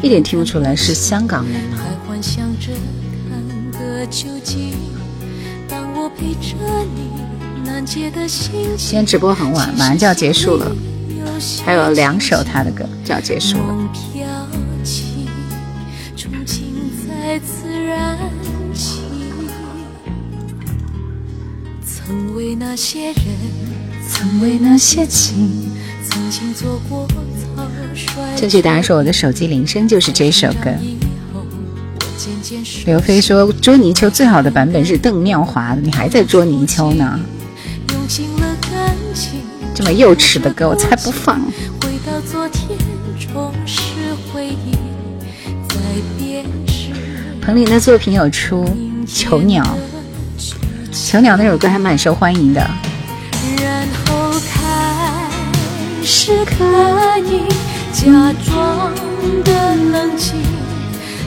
[0.00, 1.78] 一点听不出来是香港人吗？
[7.84, 8.06] 今
[8.76, 10.70] 天直播很晚，马上就要结束了，
[11.64, 13.90] 还有两首他的歌就要结束了。
[21.84, 23.16] 曾为那些人，
[24.08, 25.70] 曾为那些情，
[26.08, 27.06] 曾经做过。
[28.36, 30.70] 正确答案说：“我的手机铃声就是这首歌。”
[32.86, 37.18] 刘飞说捉泥鳅最好的版本是邓妙华，你还在捉泥鳅呢？
[39.74, 41.40] 这么幼稚的歌我才不放。
[47.40, 48.64] 彭羚的作品有出
[49.06, 49.62] 《囚鸟》，
[51.10, 52.60] 《囚鸟》那首歌还蛮受欢迎的。
[53.62, 55.30] 然后开
[56.02, 57.42] 始可以
[57.92, 58.04] 假
[58.44, 58.92] 装
[59.44, 60.34] 的冷静，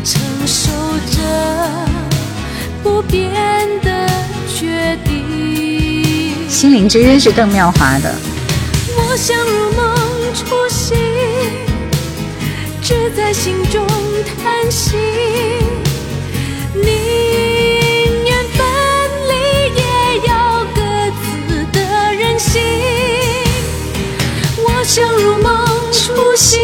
[0.04, 0.72] 承受
[1.12, 1.18] 着
[2.84, 3.34] 不变
[3.82, 4.08] 的
[4.48, 6.34] 决定。
[6.48, 8.14] 心灵之约是邓妙华的。
[8.96, 9.96] 我想如梦
[10.34, 10.98] 初醒，
[12.82, 13.86] 只在心中
[14.42, 14.96] 叹息。
[16.76, 16.92] 宁
[26.22, 26.62] 初醒，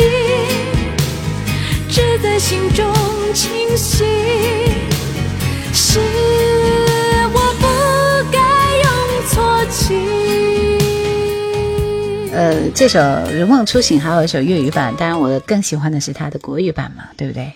[1.89, 2.93] 只在心中
[3.33, 4.05] 清醒。
[5.73, 5.99] 是
[7.33, 7.65] 我不
[8.31, 8.37] 该
[8.83, 8.87] 用
[9.27, 10.07] 错情。
[12.31, 12.99] 呃，这首
[13.35, 17.51] 《如梦初醒》还有一首粤语版，当然我更喜欢的是它的国语版嘛，对不对？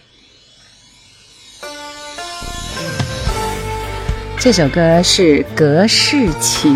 [4.40, 5.22] 这首歌是
[5.56, 6.74] 《隔世情》，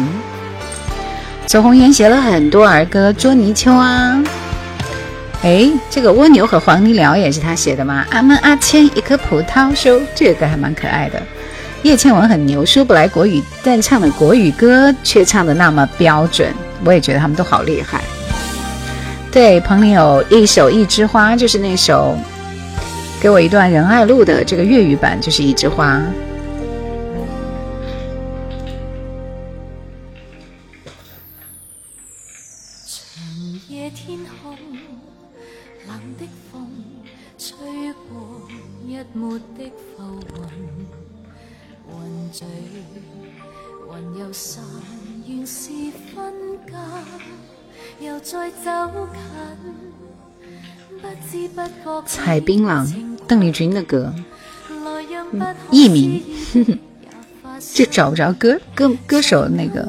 [1.47, 4.23] 左宏元写了很多儿歌，捉泥鳅啊，
[5.45, 8.03] 哎，这个蜗牛和黄鹂鸟也是他写的吗？
[8.09, 11.21] 阿门阿谦一颗葡萄树，这个歌还蛮可爱的。
[11.83, 16.51] 叶倩文很牛，说不来国语，但唱的国语歌却唱的那么标准，
[16.83, 18.01] 我也觉得他们都好厉害。
[19.31, 22.17] 对，彭羚有一首《一枝花》，就是那首
[23.21, 25.97] 《给我一段仁爱路》的这个粤语版，就是《一枝花》。
[52.05, 52.87] 采槟榔，
[53.27, 54.13] 邓丽君的歌，
[55.71, 56.21] 艺名，
[57.73, 59.87] 就找不着歌歌歌手那个。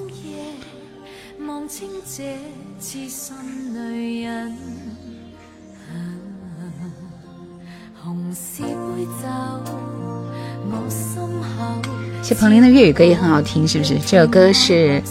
[12.23, 13.99] 谢彭羚的粤语歌也很好听，是不是？
[14.01, 15.03] 这首歌是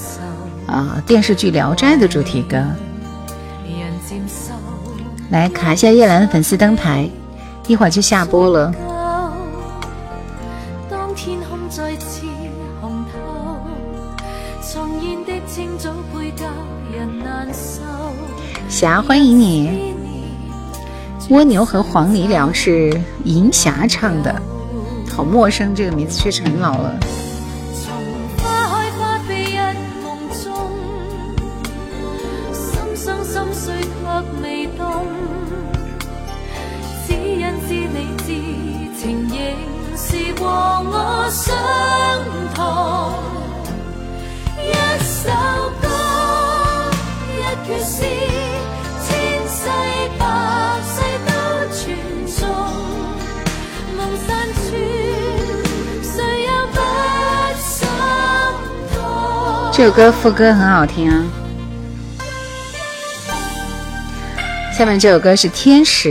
[0.68, 2.58] 啊电视剧《聊斋》的主题歌。
[5.30, 7.10] 来卡一下叶兰的粉丝灯牌，
[7.68, 8.74] 一会儿就下播了。
[18.70, 19.96] 霞，欢迎你。
[21.30, 24.40] 蜗牛和黄鹂鸟是银霞唱的，
[25.10, 27.00] 好陌生，这个名字确实很老了。
[59.78, 61.22] 这首歌副歌很好听啊。
[64.72, 66.10] 下面这首歌是《天使》。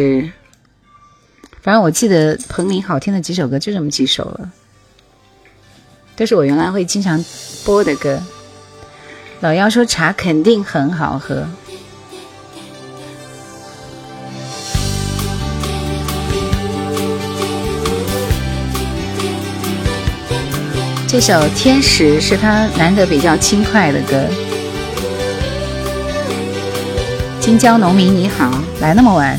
[1.63, 4.51] 反正我记得彭羚好听的几首歌就这么几首了，
[6.15, 7.25] 都是我原来会经常
[7.65, 8.21] 播的歌。
[9.41, 11.49] 老妖说茶肯定很好喝。
[21.15, 24.21] 这首《天使》是他难得比较轻快的歌。
[27.39, 28.51] 京郊农民你好，
[28.81, 29.39] 来那么晚。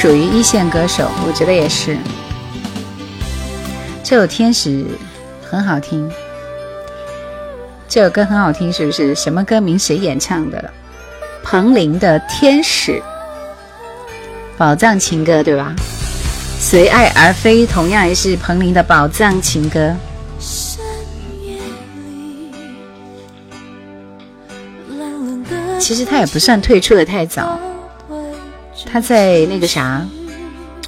[0.00, 1.98] 属于一线歌手，我觉得也是。
[4.04, 4.70] 这首《天使》
[5.42, 6.08] 很好听，
[7.88, 9.12] 这首歌很好听，是不是？
[9.16, 9.76] 什么歌名？
[9.76, 10.72] 谁演唱的？
[11.42, 12.92] 彭羚的《天使》，
[14.56, 15.74] 宝藏情歌，对吧？
[16.60, 19.92] 随爱而飞，同样也是彭羚的宝藏情歌。
[25.80, 27.58] 其实他也不算退出的太早，
[28.90, 30.02] 他在那个啥，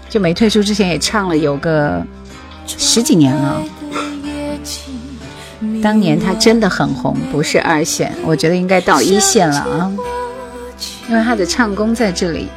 [0.08, 2.02] 就没退出之前也唱了有个
[2.66, 3.62] 十几年了。
[5.82, 9.92] 当年他真的很红，不是二线，我觉得应该到一线了啊，
[11.08, 12.48] 因为他的唱功在这里。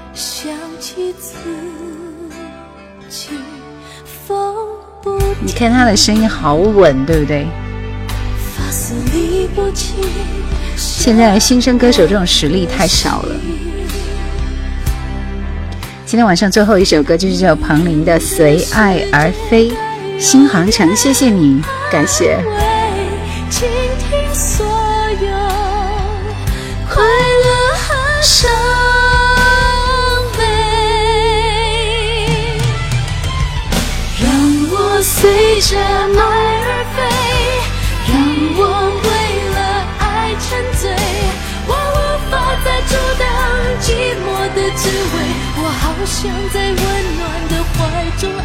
[5.46, 7.46] 你看他的声音好稳，对不对？
[10.78, 13.36] 现在新生歌手这种实力太少了。
[16.14, 19.72] 今天晚上最后一首歌就是这首彭羚的《随爱而飞》，
[20.20, 21.60] 新航程，谢谢你，
[21.92, 22.38] 感谢。
[35.02, 36.43] 随着爱，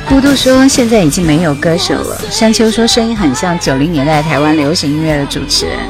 [0.08, 5.76] 孤独说现在已经没有歌手了，山丘说声音很像九零年代台湾流行音乐的主持人。
[5.76, 5.82] 为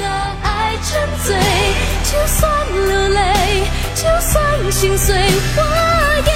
[0.00, 0.08] 了
[0.42, 1.34] 爱沉醉，
[2.04, 2.50] 就算
[2.86, 3.64] 流泪，
[3.94, 4.40] 就算
[4.70, 5.16] 心碎，
[5.56, 5.62] 我
[6.26, 6.32] 也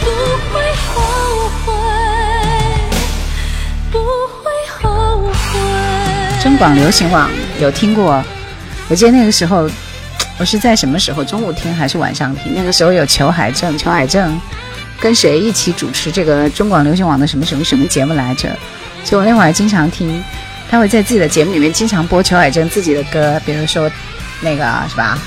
[0.00, 0.06] 不
[0.52, 0.92] 会后
[1.66, 1.72] 悔。
[6.42, 7.28] 中广流行网
[7.60, 8.22] 有听过，
[8.88, 9.68] 我记得那个时候，
[10.40, 11.22] 我是在什么时候？
[11.22, 12.54] 中午听还是晚上听？
[12.54, 14.40] 那个时候有裘海正，裘海正
[14.98, 18.56] 跟谁一起主持这个中广流行网的什么什么什么节目来着？
[19.04, 20.24] 就我那会儿经常听，
[20.70, 23.90] 他会在自己的节目里面经常播裘海正自己的歌，比如说
[24.40, 25.18] 那个是吧？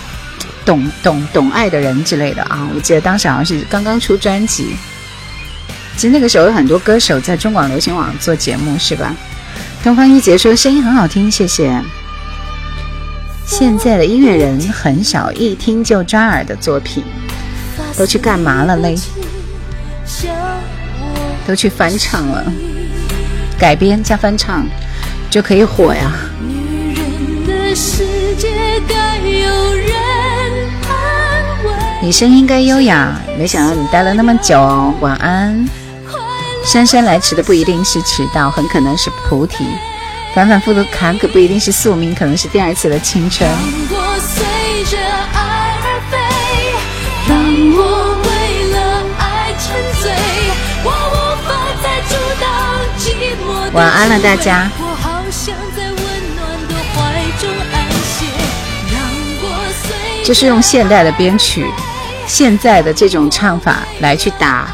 [0.66, 2.68] 懂懂懂爱的人之类的啊！
[2.74, 4.76] 我记得当时好像是刚刚出专辑。
[5.96, 9.16] 其实那个时候有很多歌手在中广流行网做节目，是吧？
[9.84, 11.80] 东方一杰说声音很好听，谢谢。
[13.46, 17.04] 现在的音乐人很少一听就抓耳的作品，
[17.98, 18.96] 都去干嘛了嘞？
[21.46, 22.44] 都去翻唱了，
[23.60, 24.66] 改编加翻唱
[25.30, 26.12] 就可以火呀。
[32.02, 35.68] 你声音该优雅，没想到你待了那么久哦，晚安。
[36.66, 39.64] 姗姗来迟的不一定是迟到，很可能是菩提；
[40.34, 43.48] 反反复复坎坷不一定是宿命，可能是第二次的青春。
[53.74, 54.70] 晚安了，大家。
[60.26, 61.66] 这是用现代的编曲，
[62.26, 64.68] 现在的这种唱法来去打。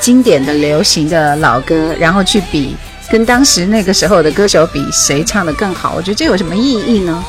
[0.00, 2.76] 经典的流行的老歌，然后去比
[3.12, 5.92] 跟当时那个时候的歌手比，谁唱的更好？
[5.94, 7.22] 我觉得这有什么意义呢？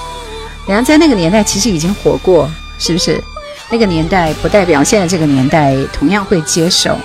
[0.65, 2.49] 人家在那个年代其实已经火过，
[2.79, 3.21] 是不是？
[3.69, 6.97] 那个年代不代表现在这个年代同样会接受，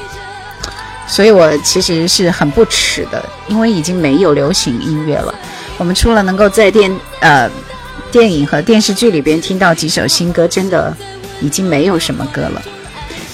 [1.08, 5.34] 所以我其实是很不耻的，因为已经没有流行音乐了。
[5.76, 7.50] 我们除了能够在电呃
[8.12, 10.96] 电影和电视剧里边听到几首新歌，真的
[11.40, 12.62] 已经没有什么歌了。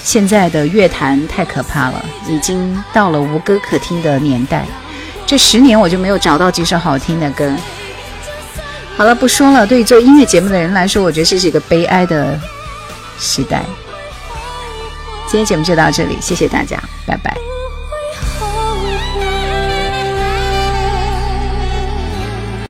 [0.03, 4.65] 现在的乐坛太可怕了，已经到了无歌可听的年代。
[5.25, 7.51] 这十年我就没有找到几首好听的歌。
[8.97, 9.65] 好了，不说了。
[9.67, 12.39] 对于做音乐节目的人来说，我觉得这是一个悲哀的
[13.19, 13.61] 时代。
[15.27, 17.54] 今天节目就到这里，谢谢大家，拜拜。